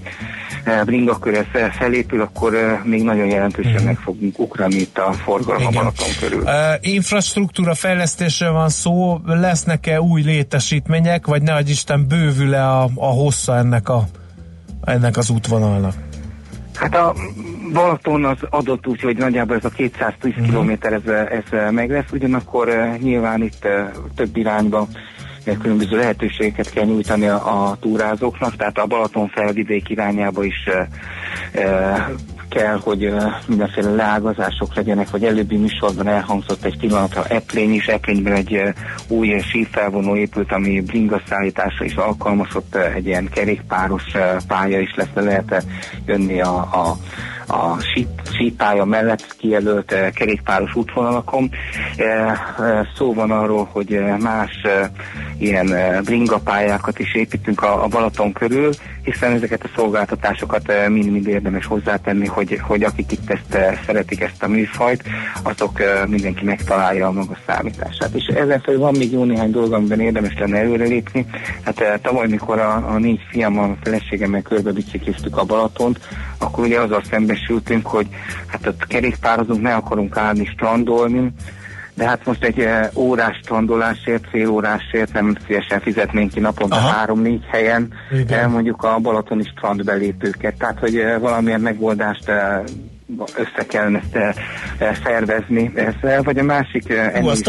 bringakör 0.84 1.34
ez 1.34 1.72
felépül, 1.72 2.20
akkor 2.20 2.80
még 2.84 3.02
nagyon 3.02 3.26
jelentősen 3.26 3.72
uh-huh. 3.72 3.86
meg 3.86 3.98
fogunk 3.98 4.38
ugrani 4.38 4.74
itt 4.74 4.98
a 4.98 5.12
forgalom 5.12 5.66
a 5.66 5.70
Balaton 5.70 6.08
körül. 6.20 6.42
Uh, 6.42 6.52
infrastruktúra 6.80 7.74
fejlesztésről 7.74 8.52
van 8.52 8.68
szó, 8.68 9.20
lesznek-e 9.24 10.00
új 10.00 10.22
létesítmények, 10.22 11.26
vagy 11.26 11.42
ne 11.42 11.60
Isten 11.66 12.06
bővül-e 12.08 12.68
a, 12.68 12.88
a 12.94 13.06
hossza 13.06 13.56
ennek, 13.56 13.88
a, 13.88 14.04
ennek 14.84 15.16
az 15.16 15.30
útvonalnak? 15.30 15.94
Hát 16.74 16.96
a 16.96 17.14
Balaton 17.72 18.24
az 18.24 18.38
adott 18.50 18.86
úgy, 18.86 19.00
hogy 19.00 19.16
nagyjából 19.16 19.56
ez 19.56 19.64
a 19.64 19.68
210 19.68 20.32
uh-huh. 20.38 20.64
km 20.64 20.86
ez, 20.86 21.06
ez 21.06 21.72
meg 21.72 21.90
lesz, 21.90 22.12
ugyanakkor 22.12 22.96
nyilván 23.00 23.42
itt 23.42 23.68
több 24.14 24.36
irányba 24.36 24.88
különböző 25.54 25.96
lehetőségeket 25.96 26.70
kell 26.70 26.84
nyújtani 26.84 27.26
a, 27.26 27.68
a 27.70 27.76
túrázóknak, 27.80 28.56
tehát 28.56 28.78
a 28.78 28.86
Balaton 28.86 29.28
felvidék 29.28 29.88
irányába 29.88 30.44
is 30.44 30.66
e, 30.66 30.88
e, 31.60 32.10
kell, 32.48 32.78
hogy 32.82 33.14
mindenféle 33.46 33.90
leágazások 33.90 34.74
legyenek, 34.74 35.10
vagy 35.10 35.24
előbbi 35.24 35.56
műsorban 35.56 36.08
elhangzott 36.08 36.64
egy 36.64 36.78
pillanatra 36.78 37.24
Eplény 37.24 37.72
is, 37.72 37.86
Eplényben 37.86 38.32
egy 38.32 38.62
új 39.08 39.40
sífelvonó 39.40 40.16
épült, 40.16 40.52
ami 40.52 40.80
bringa 40.80 41.20
szállításra 41.28 41.84
is 41.84 41.94
alkalmazott, 41.94 42.74
egy 42.74 43.06
ilyen 43.06 43.28
kerékpáros 43.28 44.04
pálya 44.48 44.80
is 44.80 44.94
lesz, 44.94 45.08
lehet 45.14 45.64
jönni 46.06 46.40
a, 46.40 46.56
a 46.56 46.96
a 47.46 47.76
sípálya 48.36 48.84
mellett 48.84 49.36
kijelölt 49.36 49.92
eh, 49.92 50.10
kerékpáros 50.14 50.74
útvonalakon. 50.74 51.50
Eh, 51.96 52.30
eh, 52.30 52.86
szó 52.96 53.14
van 53.14 53.30
arról, 53.30 53.68
hogy 53.72 54.00
más 54.18 54.62
ilyen 55.38 55.74
bringapályákat 56.04 56.98
is 56.98 57.14
építünk 57.14 57.62
a 57.62 57.86
Balaton 57.90 58.32
körül, 58.32 58.70
hiszen 59.02 59.32
ezeket 59.32 59.64
a 59.64 59.70
szolgáltatásokat 59.76 60.72
mind-mind 60.88 61.26
érdemes 61.26 61.66
hozzátenni, 61.66 62.26
hogy, 62.26 62.60
hogy 62.62 62.82
akik 62.82 63.12
itt 63.12 63.30
ezt 63.30 63.76
szeretik 63.86 64.20
ezt 64.20 64.42
a 64.42 64.48
műfajt, 64.48 65.02
azok 65.42 65.82
mindenki 66.06 66.44
megtalálja 66.44 67.06
a 67.06 67.12
maga 67.12 67.36
számítását. 67.46 68.14
És 68.14 68.26
ezen 68.26 68.60
felül 68.60 68.80
van 68.80 68.94
még 68.98 69.12
jó 69.12 69.24
néhány 69.24 69.50
dolog, 69.50 69.72
amiben 69.72 70.00
érdemes 70.00 70.34
lenne 70.38 70.58
előrelépni. 70.58 71.26
Hát 71.62 72.00
tavaly, 72.02 72.28
mikor 72.28 72.58
a, 72.58 72.92
a 72.94 72.98
négy 72.98 73.20
fiam, 73.30 73.58
a 73.58 73.76
feleségemmel 73.82 74.42
körbe 74.42 74.72
bicikliztük 74.72 75.36
a 75.36 75.44
Balatont, 75.44 76.00
akkor 76.38 76.64
ugye 76.64 76.80
azzal 76.80 77.02
szembesültünk, 77.36 77.86
hogy 77.86 78.06
hát 78.46 78.66
ott 78.66 78.86
kerékpározunk, 78.86 79.62
ne 79.62 79.74
akarunk 79.74 80.16
állni 80.16 80.44
strandolni, 80.44 81.32
de 81.94 82.06
hát 82.06 82.26
most 82.26 82.44
egy 82.44 82.58
uh, 82.58 82.86
órás 82.94 83.38
strandolásért, 83.42 84.28
fél 84.30 84.48
órásért 84.48 85.12
nem 85.12 85.36
szívesen 85.46 85.80
fizetnénk 85.80 86.32
ki 86.32 86.40
naponta 86.40 86.76
három-négy 86.76 87.44
helyen 87.50 87.92
uh, 88.10 88.46
mondjuk 88.46 88.82
a 88.82 88.98
balatoni 88.98 89.44
strandbelépőket. 89.44 90.58
Tehát, 90.58 90.78
hogy 90.78 90.96
uh, 90.96 91.20
valamilyen 91.20 91.60
megoldást 91.60 92.30
össze 93.36 93.66
kellene 93.68 94.02
ezt 94.78 95.02
szervezni 95.04 95.72
ezzel, 95.74 96.22
vagy 96.22 96.38
a 96.38 96.42
másik 96.42 96.88
ennél 96.88 97.32
is, 97.32 97.40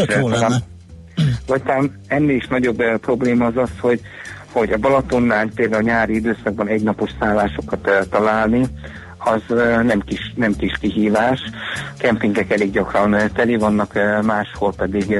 vagy 1.46 1.62
talán 1.62 2.00
ennél 2.06 2.36
is 2.36 2.46
nagyobb 2.46 2.82
probléma 3.00 3.46
az 3.46 3.56
az, 3.56 3.70
hogy 3.80 4.00
hogy 4.52 4.72
a 4.72 4.78
Balatonnál 4.78 5.48
például 5.54 5.82
a 5.82 5.86
nyári 5.86 6.14
időszakban 6.14 6.68
egynapos 6.68 7.10
szállásokat 7.20 8.08
találni, 8.10 8.66
az 9.18 9.42
nem 9.82 10.00
kis, 10.00 10.32
nem 10.36 10.56
kis 10.56 10.72
kihívás. 10.80 11.40
Kempingek 11.98 12.52
elég 12.52 12.70
gyakran 12.70 13.16
teli 13.34 13.56
vannak, 13.56 13.92
máshol 14.22 14.72
pedig 14.76 15.18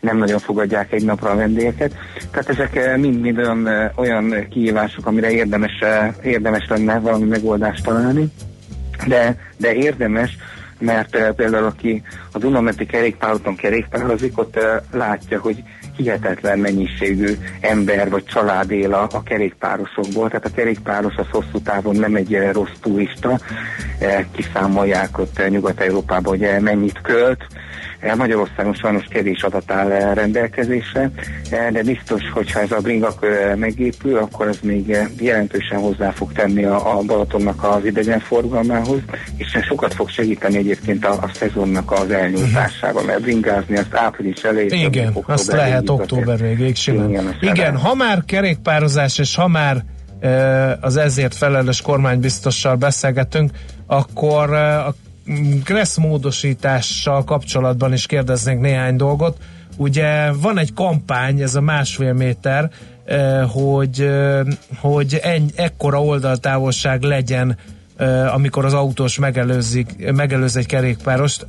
nem 0.00 0.16
nagyon 0.16 0.38
fogadják 0.38 0.92
egy 0.92 1.04
napra 1.04 1.30
a 1.30 1.36
vendégeket. 1.36 1.94
Tehát 2.30 2.48
ezek 2.48 2.96
mind-mind 2.96 3.38
olyan, 3.38 3.68
olyan 3.96 4.46
kihívások, 4.50 5.06
amire 5.06 5.30
érdemes, 5.30 5.82
érdemes 6.22 6.66
lenne 6.68 6.98
valami 6.98 7.24
megoldást 7.24 7.84
találni. 7.84 8.26
De, 9.06 9.36
de 9.56 9.74
érdemes, 9.74 10.36
mert 10.78 11.34
például 11.34 11.64
aki 11.64 12.02
a 12.38 12.40
Dunamenti 12.40 12.86
kerékpárúton 12.86 13.56
kerékpározik, 13.56 14.38
ott 14.38 14.58
látja, 14.92 15.40
hogy 15.40 15.62
hihetetlen 15.96 16.58
mennyiségű 16.58 17.36
ember 17.60 18.10
vagy 18.10 18.24
család 18.24 18.70
él 18.70 18.94
a, 18.94 19.08
a 19.12 19.22
kerékpárosokból, 19.22 20.28
tehát 20.28 20.44
a 20.44 20.54
kerékpáros 20.54 21.14
az 21.16 21.26
hosszú 21.30 21.60
távon 21.64 21.96
nem 21.96 22.14
egy 22.14 22.48
rossz 22.52 22.78
turista, 22.80 23.38
kiszámolják 24.32 25.18
ott 25.18 25.48
Nyugat-Európában, 25.48 26.38
hogy 26.38 26.62
mennyit 26.62 27.00
költ, 27.02 27.46
Magyarországon 28.16 28.74
sajnos 28.74 29.04
kevés 29.10 29.42
adat 29.42 29.70
áll 29.70 30.14
rendelkezésre, 30.14 31.10
de 31.50 31.82
biztos, 31.82 32.30
hogyha 32.30 32.60
ez 32.60 32.72
a 32.72 32.80
bringak 32.80 33.26
megépül, 33.56 34.16
akkor 34.16 34.48
ez 34.48 34.58
még 34.62 34.96
jelentősen 35.20 35.78
hozzá 35.78 36.10
fog 36.10 36.32
tenni 36.32 36.64
a, 36.64 36.98
a 36.98 37.02
Balatonnak 37.02 37.64
az 37.64 37.84
idegenforgalmához, 37.84 39.00
és 39.36 39.58
sokat 39.66 39.94
fog 39.94 40.08
segíteni 40.08 40.56
egyébként 40.56 41.04
a, 41.04 41.12
a 41.12 41.30
szezonnak 41.34 41.92
az 41.92 42.10
elnyújtásában, 42.34 43.04
mert 43.04 43.20
bringázni 43.20 43.76
azt 43.76 43.94
április 43.94 44.42
elején. 44.42 44.70
Igen, 44.72 45.16
azt 45.26 45.52
lehet 45.52 45.88
október 45.88 46.38
végéig 46.38 46.76
simán. 46.76 47.36
Igen, 47.40 47.76
ha 47.76 47.94
már 47.94 48.24
kerékpározás, 48.24 49.18
és 49.18 49.34
ha 49.34 49.48
már 49.48 49.84
az 50.80 50.96
ezért 50.96 51.34
felelős 51.34 51.80
kormánybiztossal 51.80 52.76
beszélgetünk, 52.76 53.50
akkor 53.86 54.52
a 54.52 54.94
Kressz 55.64 55.96
módosítással 55.96 57.24
kapcsolatban 57.24 57.92
is 57.92 58.06
kérdeznénk 58.06 58.60
néhány 58.60 58.96
dolgot. 58.96 59.36
Ugye 59.76 60.32
van 60.32 60.58
egy 60.58 60.74
kampány, 60.74 61.40
ez 61.40 61.54
a 61.54 61.60
másfél 61.60 62.12
méter, 62.12 62.70
hogy, 63.52 64.08
hogy 64.80 65.18
eny, 65.22 65.50
ekkora 65.56 66.02
oldaltávolság 66.02 67.02
legyen 67.02 67.56
amikor 68.32 68.64
az 68.64 68.74
autós 68.74 69.18
megelőzik, 69.18 70.12
megelőz 70.12 70.56
egy 70.56 70.66
kerékpárost. 70.66 71.46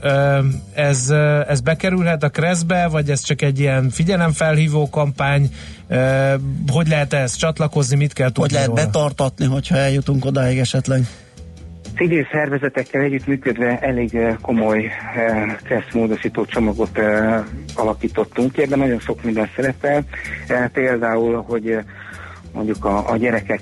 Ez, 0.73 1.09
ez 1.47 1.61
bekerülhet 1.61 2.23
a 2.23 2.29
kreszbe, 2.29 2.87
vagy 2.87 3.09
ez 3.09 3.21
csak 3.21 3.41
egy 3.41 3.59
ilyen 3.59 3.89
figyelemfelhívó 3.89 4.89
kampány? 4.89 5.49
Hogy 6.71 6.87
lehet 6.87 7.13
ez 7.13 7.35
csatlakozni, 7.35 7.95
mit 7.95 8.13
kell 8.13 8.27
tudni 8.27 8.41
Hogy 8.41 8.51
lehet 8.51 8.67
róla? 8.67 8.83
betartatni, 8.83 9.45
hogyha 9.45 9.77
eljutunk 9.77 10.25
odáig 10.25 10.57
esetleg? 10.57 11.01
Civil 11.95 12.27
szervezetekkel 12.31 13.01
együttműködve 13.01 13.79
elég 13.79 14.17
komoly 14.41 14.91
kresszmódosító 15.63 16.45
csomagot 16.45 16.99
alakítottunk 17.75 18.51
ki, 18.51 18.61
ebben 18.61 18.79
nagyon 18.79 18.99
sok 18.99 19.23
minden 19.23 19.49
szerepel. 19.55 20.03
Például, 20.73 21.43
hogy 21.47 21.77
mondjuk 22.53 22.85
a, 22.85 23.11
a 23.11 23.17
gyerekek 23.17 23.61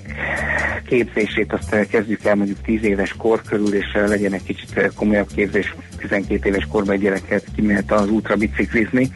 képzését 0.88 1.52
azt 1.52 1.86
kezdjük 1.90 2.24
el 2.24 2.34
mondjuk 2.34 2.60
10 2.62 2.84
éves 2.84 3.14
kor 3.16 3.42
körül, 3.42 3.74
és 3.74 3.86
legyen 4.06 4.32
egy 4.32 4.42
kicsit 4.42 4.92
komolyabb 4.94 5.28
képzés, 5.34 5.74
12 5.98 6.48
éves 6.48 6.66
korban 6.70 6.94
egy 6.94 7.00
gyereket 7.00 7.44
kimehet 7.54 7.92
az 7.92 8.10
útra 8.10 8.36
biciklizni, 8.36 9.10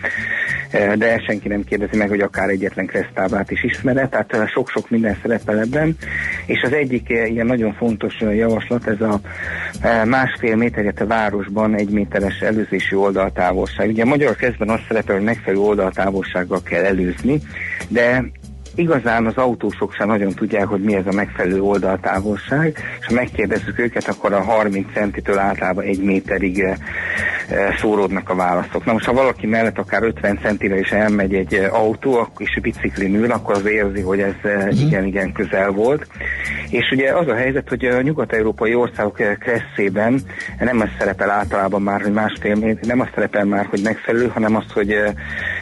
de 0.72 1.22
senki 1.26 1.48
nem 1.48 1.64
kérdezi 1.64 1.96
meg, 1.96 2.08
hogy 2.08 2.20
akár 2.20 2.48
egyetlen 2.48 2.86
kresztáblát 2.86 3.50
is 3.50 3.64
ismere, 3.64 4.08
tehát 4.08 4.50
sok-sok 4.50 4.90
minden 4.90 5.18
szerepel 5.22 5.58
ebben, 5.58 5.96
és 6.46 6.62
az 6.62 6.72
egyik 6.72 7.08
ilyen 7.08 7.46
nagyon 7.46 7.72
fontos 7.72 8.20
javaslat, 8.20 8.86
ez 8.86 9.00
a 9.00 9.20
másfél 10.04 10.56
méteret 10.56 11.00
a 11.00 11.06
városban 11.06 11.74
egy 11.74 11.88
méteres 11.88 12.40
előzési 12.40 12.94
oldaltávolság. 12.94 13.88
Ugye 13.88 14.02
a 14.02 14.06
magyar 14.06 14.36
kezdben 14.36 14.68
azt 14.68 14.84
szerepel, 14.88 15.14
hogy 15.14 15.24
megfelelő 15.24 15.62
oldaltávolsággal 15.62 16.62
kell 16.62 16.84
előzni, 16.84 17.40
de 17.88 18.24
igazán 18.74 19.26
az 19.26 19.36
autósok 19.36 19.94
sem 19.94 20.06
nagyon 20.06 20.34
tudják, 20.34 20.66
hogy 20.66 20.80
mi 20.80 20.94
ez 20.94 21.06
a 21.06 21.12
megfelelő 21.12 21.62
oldaltávolság, 21.62 22.78
és 23.00 23.06
ha 23.06 23.14
megkérdezzük 23.14 23.78
őket, 23.78 24.08
akkor 24.08 24.32
a 24.32 24.42
30 24.42 24.92
centitől 24.92 25.38
általában 25.38 25.84
egy 25.84 26.02
méterig 26.02 26.60
e, 26.60 26.76
e, 27.48 27.76
szóródnak 27.80 28.30
a 28.30 28.34
válaszok. 28.34 28.84
Na 28.84 28.92
most, 28.92 29.04
ha 29.04 29.12
valaki 29.12 29.46
mellett 29.46 29.78
akár 29.78 30.02
50 30.02 30.38
centire 30.42 30.78
is 30.78 30.90
elmegy 30.90 31.34
egy 31.34 31.54
autó, 31.54 32.28
és 32.38 32.58
biciklin 32.62 33.14
ül, 33.14 33.30
akkor 33.30 33.54
az 33.54 33.66
érzi, 33.66 34.00
hogy 34.00 34.20
ez 34.20 34.34
igen-igen 34.80 35.32
közel 35.32 35.70
volt. 35.70 36.06
És 36.70 36.90
ugye 36.90 37.12
az 37.12 37.28
a 37.28 37.34
helyzet, 37.34 37.68
hogy 37.68 37.84
a 37.84 38.02
nyugat-európai 38.02 38.74
országok 38.74 39.20
kresszében 39.38 40.20
nem 40.58 40.80
az 40.80 40.88
szerepel 40.98 41.30
általában 41.30 41.82
már, 41.82 42.00
hogy 42.02 42.12
másfél, 42.12 42.78
nem 42.82 43.00
az 43.00 43.08
szerepel 43.14 43.44
már, 43.44 43.66
hogy 43.70 43.80
megfelelő, 43.82 44.28
hanem 44.28 44.56
az, 44.56 44.64
hogy 44.72 44.96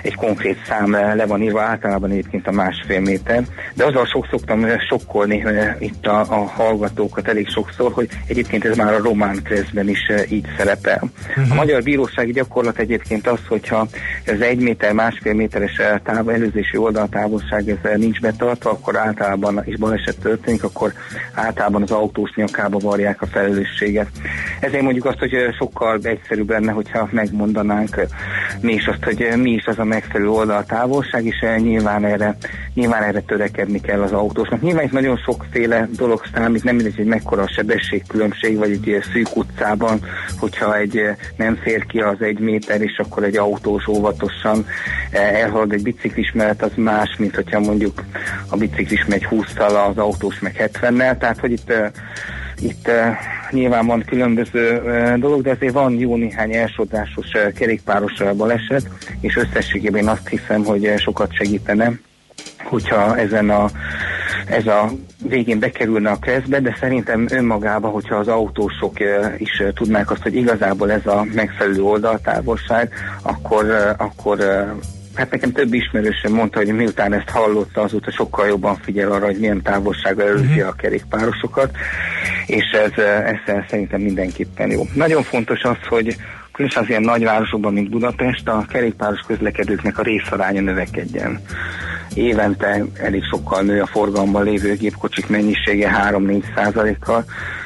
egy 0.02 0.14
konkrét 0.14 0.58
szám 0.66 0.90
le 0.90 1.26
van 1.26 1.42
írva, 1.42 1.60
általában 1.60 2.10
egyébként 2.10 2.46
a 2.46 2.52
másfél 2.52 3.00
méter, 3.00 3.42
de 3.74 3.84
azzal 3.84 4.06
sok 4.06 4.26
szoktam 4.30 4.66
sokkolni 4.88 5.44
itt 5.78 6.06
a, 6.06 6.20
a 6.20 6.46
hallgatókat 6.46 7.28
elég 7.28 7.48
sokszor, 7.48 7.92
hogy 7.92 8.08
egyébként 8.26 8.64
ez 8.64 8.76
már 8.76 8.94
a 8.94 9.02
román 9.02 9.42
kreszben 9.42 9.88
is 9.88 10.10
így 10.28 10.46
szerepel. 10.56 11.10
Uh-huh. 11.28 11.50
A 11.50 11.54
magyar 11.54 11.82
bírósági 11.82 12.32
gyakorlat 12.32 12.78
egyébként 12.78 13.26
az, 13.26 13.38
hogyha 13.48 13.86
ez 14.24 14.40
egy 14.40 14.58
méter, 14.58 14.92
másfél 14.92 15.34
méteres 15.34 15.80
táv, 16.02 16.28
előzési 16.28 16.76
oldaltávolság 16.76 17.68
ez 17.68 17.98
nincs 17.98 18.20
betartva, 18.20 18.70
akkor 18.70 18.96
általában 18.96 19.62
is 19.64 19.76
baleset 19.76 20.18
történik, 20.18 20.64
akkor 20.64 20.92
általában 21.34 21.82
az 21.82 21.90
autós 21.90 22.34
nyakába 22.34 22.78
varják 22.78 23.22
a 23.22 23.26
felelősséget. 23.26 24.08
Ezért 24.60 24.82
mondjuk 24.82 25.04
azt, 25.04 25.18
hogy 25.18 25.36
sokkal 25.58 25.98
egyszerűbb 26.02 26.50
lenne, 26.50 26.72
hogyha 26.72 27.08
megmondanánk 27.10 28.00
mi 28.60 28.72
is 28.72 28.86
azt, 28.86 29.04
hogy 29.04 29.32
mi 29.36 29.50
is 29.50 29.66
az 29.66 29.78
a 29.78 29.84
megfelelő 29.90 30.30
oldaltávolság, 30.30 31.24
és 31.24 31.44
nyilván 31.56 32.04
erre, 32.04 32.36
nyilván 32.74 33.02
erre 33.02 33.20
törekedni 33.20 33.80
kell 33.80 34.02
az 34.02 34.12
autósnak. 34.12 34.60
Nyilván 34.60 34.84
itt 34.84 34.92
nagyon 34.92 35.16
sokféle 35.16 35.88
dolog 35.96 36.22
számít, 36.34 36.64
nem 36.64 36.74
mindegy, 36.74 36.96
hogy 36.96 37.04
mekkora 37.04 37.42
a 37.42 37.52
sebességkülönbség, 37.54 38.56
vagy 38.56 38.70
egy 38.70 39.04
szűk 39.12 39.36
utcában, 39.36 40.00
hogyha 40.38 40.76
egy 40.76 41.00
nem 41.36 41.56
fér 41.62 41.86
ki 41.86 42.00
az 42.00 42.16
egy 42.20 42.38
méter, 42.38 42.80
és 42.80 42.98
akkor 42.98 43.24
egy 43.24 43.36
autós 43.36 43.86
óvatosan 43.86 44.66
elhalad 45.10 45.72
egy 45.72 45.82
biciklis 45.82 46.32
mellett, 46.32 46.62
az 46.62 46.72
más, 46.76 47.16
mint 47.18 47.34
hogyha 47.34 47.60
mondjuk 47.60 48.02
a 48.48 48.56
biciklis 48.56 49.04
megy 49.04 49.26
20-tal, 49.30 49.88
az 49.88 49.98
autós 49.98 50.38
meg 50.40 50.70
70-nel, 50.72 51.18
tehát 51.18 51.38
hogy 51.40 51.52
itt 51.52 51.72
itt 52.62 52.88
uh, 52.88 52.94
nyilván 53.50 53.86
van 53.86 54.04
különböző 54.06 54.80
uh, 54.84 55.18
dolog, 55.18 55.42
de 55.42 55.50
azért 55.50 55.72
van 55.72 55.98
jó 55.98 56.16
néhány 56.16 56.54
elsodrásos 56.54 57.26
uh, 57.34 57.52
kerékpáros 57.52 58.20
uh, 58.20 58.34
baleset, 58.34 58.88
és 59.20 59.36
összességében 59.36 60.08
azt 60.08 60.28
hiszem, 60.28 60.64
hogy 60.64 60.86
uh, 60.86 60.96
sokat 60.96 61.32
segítene, 61.32 61.92
hogyha 62.64 63.16
ezen 63.16 63.50
a 63.50 63.70
ez 64.46 64.66
a 64.66 64.90
végén 65.28 65.58
bekerülne 65.58 66.10
a 66.10 66.18
keresztbe, 66.18 66.60
de 66.60 66.76
szerintem 66.80 67.26
önmagában, 67.30 67.90
hogyha 67.90 68.16
az 68.16 68.28
autósok 68.28 68.96
is 69.38 69.62
tudnák 69.74 70.10
azt, 70.10 70.22
hogy 70.22 70.34
igazából 70.34 70.92
ez 70.92 71.06
a 71.06 71.26
megfelelő 71.34 71.82
oldaltávolság, 71.82 72.92
akkor, 73.22 73.94
akkor 73.98 74.38
Hát 75.20 75.30
nekem 75.30 75.52
több 75.52 75.72
ismerősöm 75.72 76.32
mondta, 76.32 76.58
hogy 76.58 76.74
miután 76.74 77.12
ezt 77.12 77.28
hallotta, 77.28 77.82
azóta 77.82 78.10
sokkal 78.10 78.46
jobban 78.46 78.76
figyel 78.76 79.12
arra, 79.12 79.24
hogy 79.24 79.38
milyen 79.38 79.62
távolsággal 79.62 80.26
előzi 80.26 80.44
uh-huh. 80.44 80.68
a 80.68 80.72
kerékpárosokat, 80.72 81.76
és 82.46 82.64
ez, 82.70 83.04
ez 83.24 83.64
szerintem 83.68 84.00
mindenképpen 84.00 84.70
jó. 84.70 84.82
Nagyon 84.94 85.22
fontos 85.22 85.62
az, 85.62 85.76
hogy 85.88 86.16
különösen 86.52 86.82
az 86.82 86.88
ilyen 86.88 87.02
nagyvárosokban, 87.02 87.72
mint 87.72 87.90
Budapest, 87.90 88.48
a 88.48 88.64
kerékpáros 88.68 89.20
közlekedőknek 89.26 89.98
a 89.98 90.02
részaránya 90.02 90.60
növekedjen. 90.60 91.40
Évente 92.14 92.84
elég 92.94 93.22
sokkal 93.24 93.62
nő 93.62 93.80
a 93.80 93.86
forgalomban 93.86 94.44
lévő 94.44 94.74
gépkocsik 94.74 95.28
mennyisége 95.28 96.10
3-4 96.10 96.42
százalékkal, 96.54 97.24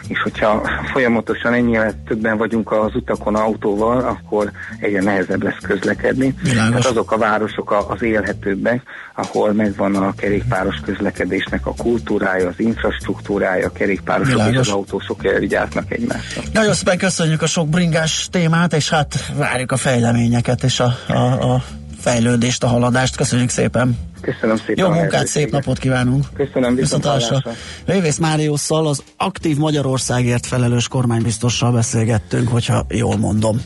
és 0.09 0.21
hogyha 0.23 0.69
folyamatosan 0.93 1.53
ennyire 1.53 1.93
többen 2.07 2.37
vagyunk 2.37 2.73
az 2.73 2.95
utakon 2.95 3.35
autóval, 3.35 3.99
akkor 3.99 4.51
egyre 4.79 5.03
nehezebb 5.03 5.43
lesz 5.43 5.59
közlekedni. 5.63 6.35
Hát 6.57 6.87
azok 6.87 7.13
a 7.13 7.19
városok 7.19 7.87
az 7.89 8.03
élhetőbbek, 8.03 8.83
ahol 9.15 9.53
megvan 9.53 9.95
a 9.97 10.15
kerékpáros 10.15 10.77
közlekedésnek 10.85 11.67
a 11.67 11.75
kultúrája, 11.77 12.49
az 12.49 12.55
infrastruktúrája, 12.61 13.67
a 13.67 13.73
kerékpárosok 13.73 14.33
Világos. 14.33 14.55
és 14.55 14.59
az 14.61 14.69
autósok 14.69 15.23
vigyáznak 15.39 15.93
egymásra. 15.93 16.43
Nagyon 16.53 16.75
szépen 16.75 16.99
köszönjük 16.99 17.43
a 17.43 17.47
sok 17.47 17.69
bringás 17.69 18.29
témát, 18.31 18.73
és 18.73 18.91
hát 18.91 19.33
várjuk 19.37 19.73
a 19.73 19.77
fejleményeket 19.77 20.63
és 20.63 20.81
a, 20.81 20.97
a, 21.09 21.53
a 21.55 21.63
fejlődést, 22.05 22.63
a 22.65 22.67
haladást. 22.67 23.17
Köszönjük 23.17 23.49
szépen! 23.49 23.99
Köszönöm 24.21 24.57
szépen. 24.57 24.85
Jó 24.85 24.89
munkát, 24.89 25.27
szép 25.27 25.51
napot 25.51 25.79
kívánunk. 25.79 26.25
Köszönöm, 26.37 26.75
viszontlátásra. 26.75 27.43
Révész 27.85 28.19
Máriusszal 28.19 28.87
az 28.87 29.03
aktív 29.17 29.57
Magyarországért 29.57 30.47
felelős 30.47 30.89
kormánybiztossal 30.89 31.73
beszélgettünk, 31.73 32.49
hogyha 32.49 32.87
jól 32.89 33.17
mondom. 33.17 33.61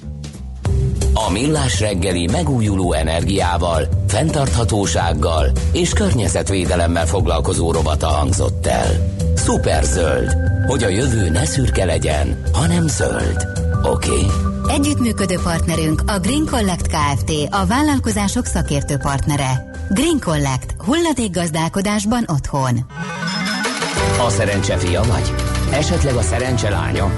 A 1.14 1.30
Millás 1.30 1.80
reggeli 1.80 2.28
megújuló 2.32 2.92
energiával, 2.92 3.88
fenntarthatósággal 4.08 5.52
és 5.72 5.90
környezetvédelemmel 5.92 7.06
foglalkozó 7.06 7.72
robata 7.72 8.06
hangzott 8.06 8.66
el. 8.66 9.14
Szuperzöld, 9.34 10.36
hogy 10.66 10.82
a 10.82 10.88
jövő 10.88 11.30
ne 11.30 11.44
szürke 11.44 11.84
legyen, 11.84 12.42
hanem 12.52 12.88
zöld. 12.88 13.67
Oké? 13.82 14.10
Okay? 14.10 14.26
Együttműködő 14.68 15.38
partnerünk 15.42 16.02
a 16.06 16.18
Green 16.18 16.46
Collect 16.50 16.86
Kft. 16.86 17.32
a 17.50 17.66
vállalkozások 17.66 18.44
szakértő 18.44 18.96
partnere. 18.96 19.70
Green 19.90 20.20
Collect. 20.20 20.74
Hulladék 20.78 21.30
gazdálkodásban 21.30 22.24
otthon. 22.26 22.86
A 24.26 24.30
szerencse 24.30 24.76
fia 24.76 25.02
vagy? 25.02 25.34
Esetleg 25.72 26.14
a 26.14 26.22
szerencse 26.22 26.70
lánya? 26.70 27.10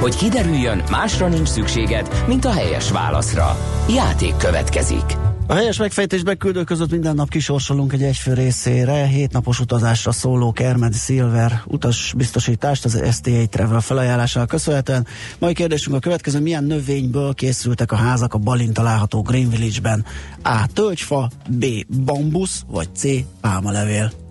Hogy 0.00 0.16
kiderüljön, 0.16 0.82
másra 0.90 1.28
nincs 1.28 1.48
szükséged, 1.48 2.24
mint 2.26 2.44
a 2.44 2.52
helyes 2.52 2.90
válaszra. 2.90 3.56
Játék 3.88 4.36
következik. 4.36 5.27
A 5.50 5.54
helyes 5.54 5.76
megfejtésbe 5.76 6.34
küldő 6.34 6.64
között 6.64 6.90
minden 6.90 7.14
nap 7.14 7.28
kisorsolunk 7.28 7.92
egy 7.92 8.02
egyfő 8.02 8.34
részére 8.34 9.06
hétnapos 9.06 9.60
utazásra 9.60 10.12
szóló 10.12 10.52
Kermed 10.52 10.94
Silver 10.94 11.62
utasbiztosítást 11.66 12.84
az 12.84 13.02
STA 13.12 13.46
Travel 13.50 13.80
felajánlására 13.80 14.46
köszönhetően. 14.46 15.06
Mai 15.38 15.54
kérdésünk 15.54 15.96
a 15.96 15.98
következő, 15.98 16.40
milyen 16.40 16.64
növényből 16.64 17.34
készültek 17.34 17.92
a 17.92 17.96
házak 17.96 18.34
a 18.34 18.38
Balin 18.38 18.72
található 18.72 19.22
Green 19.22 19.50
Village-ben? 19.50 20.04
A. 20.42 20.66
Tölgyfa, 20.72 21.30
B. 21.48 21.64
Bambusz, 22.04 22.62
vagy 22.66 22.88
C. 22.94 23.04
Pálmalevél? 23.40 24.27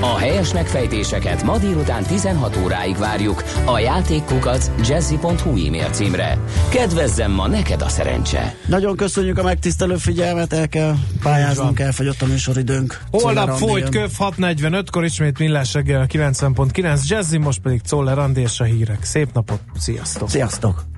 A 0.00 0.16
helyes 0.16 0.52
megfejtéseket 0.52 1.42
ma 1.42 1.58
délután 1.58 2.02
16 2.02 2.56
óráig 2.56 2.96
várjuk 2.96 3.44
a 3.64 3.78
játékkukac 3.78 4.70
jazzy.hu 4.88 5.66
e-mail 5.66 5.88
címre. 5.90 6.38
Kedvezzem 6.68 7.32
ma 7.32 7.48
neked 7.48 7.82
a 7.82 7.88
szerencse! 7.88 8.54
Nagyon 8.66 8.96
köszönjük 8.96 9.38
a 9.38 9.42
megtisztelő 9.42 9.96
figyelmet, 9.96 10.52
el 10.52 10.68
kell 10.68 10.94
pályáznunk, 11.22 11.80
elfogyott 11.80 12.22
a 12.22 12.26
műsoridőnk. 12.26 13.00
Holnap 13.10 13.50
folyt 13.50 13.88
köv 13.88 14.10
6.45-kor 14.18 15.04
ismét 15.04 15.38
millás 15.38 15.72
reggel 15.72 16.06
90.9 16.12 17.06
Jazzy, 17.06 17.38
most 17.38 17.60
pedig 17.60 17.80
Czoller 17.80 18.18
Andi 18.18 18.40
és 18.40 18.60
a 18.60 18.64
hírek. 18.64 19.04
Szép 19.04 19.28
napot, 19.32 19.60
sziasztok! 19.78 20.30
Sziasztok! 20.30 20.97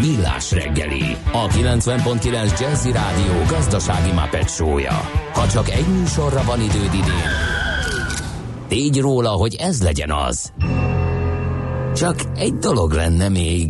Millás 0.00 0.52
reggeli, 0.52 1.16
a 1.32 1.46
90.9 1.46 2.60
Jazzy 2.60 2.92
Rádió 2.92 3.32
gazdasági 3.48 4.12
mapetsója. 4.12 5.00
Ha 5.32 5.48
csak 5.48 5.70
egy 5.70 5.86
műsorra 5.86 6.42
van 6.42 6.60
időd 6.60 6.94
idén, 6.94 7.30
tégy 8.68 9.00
róla, 9.00 9.30
hogy 9.30 9.54
ez 9.54 9.82
legyen 9.82 10.12
az. 10.12 10.52
Csak 11.94 12.16
egy 12.36 12.54
dolog 12.54 12.92
lenne 12.92 13.28
még. 13.28 13.68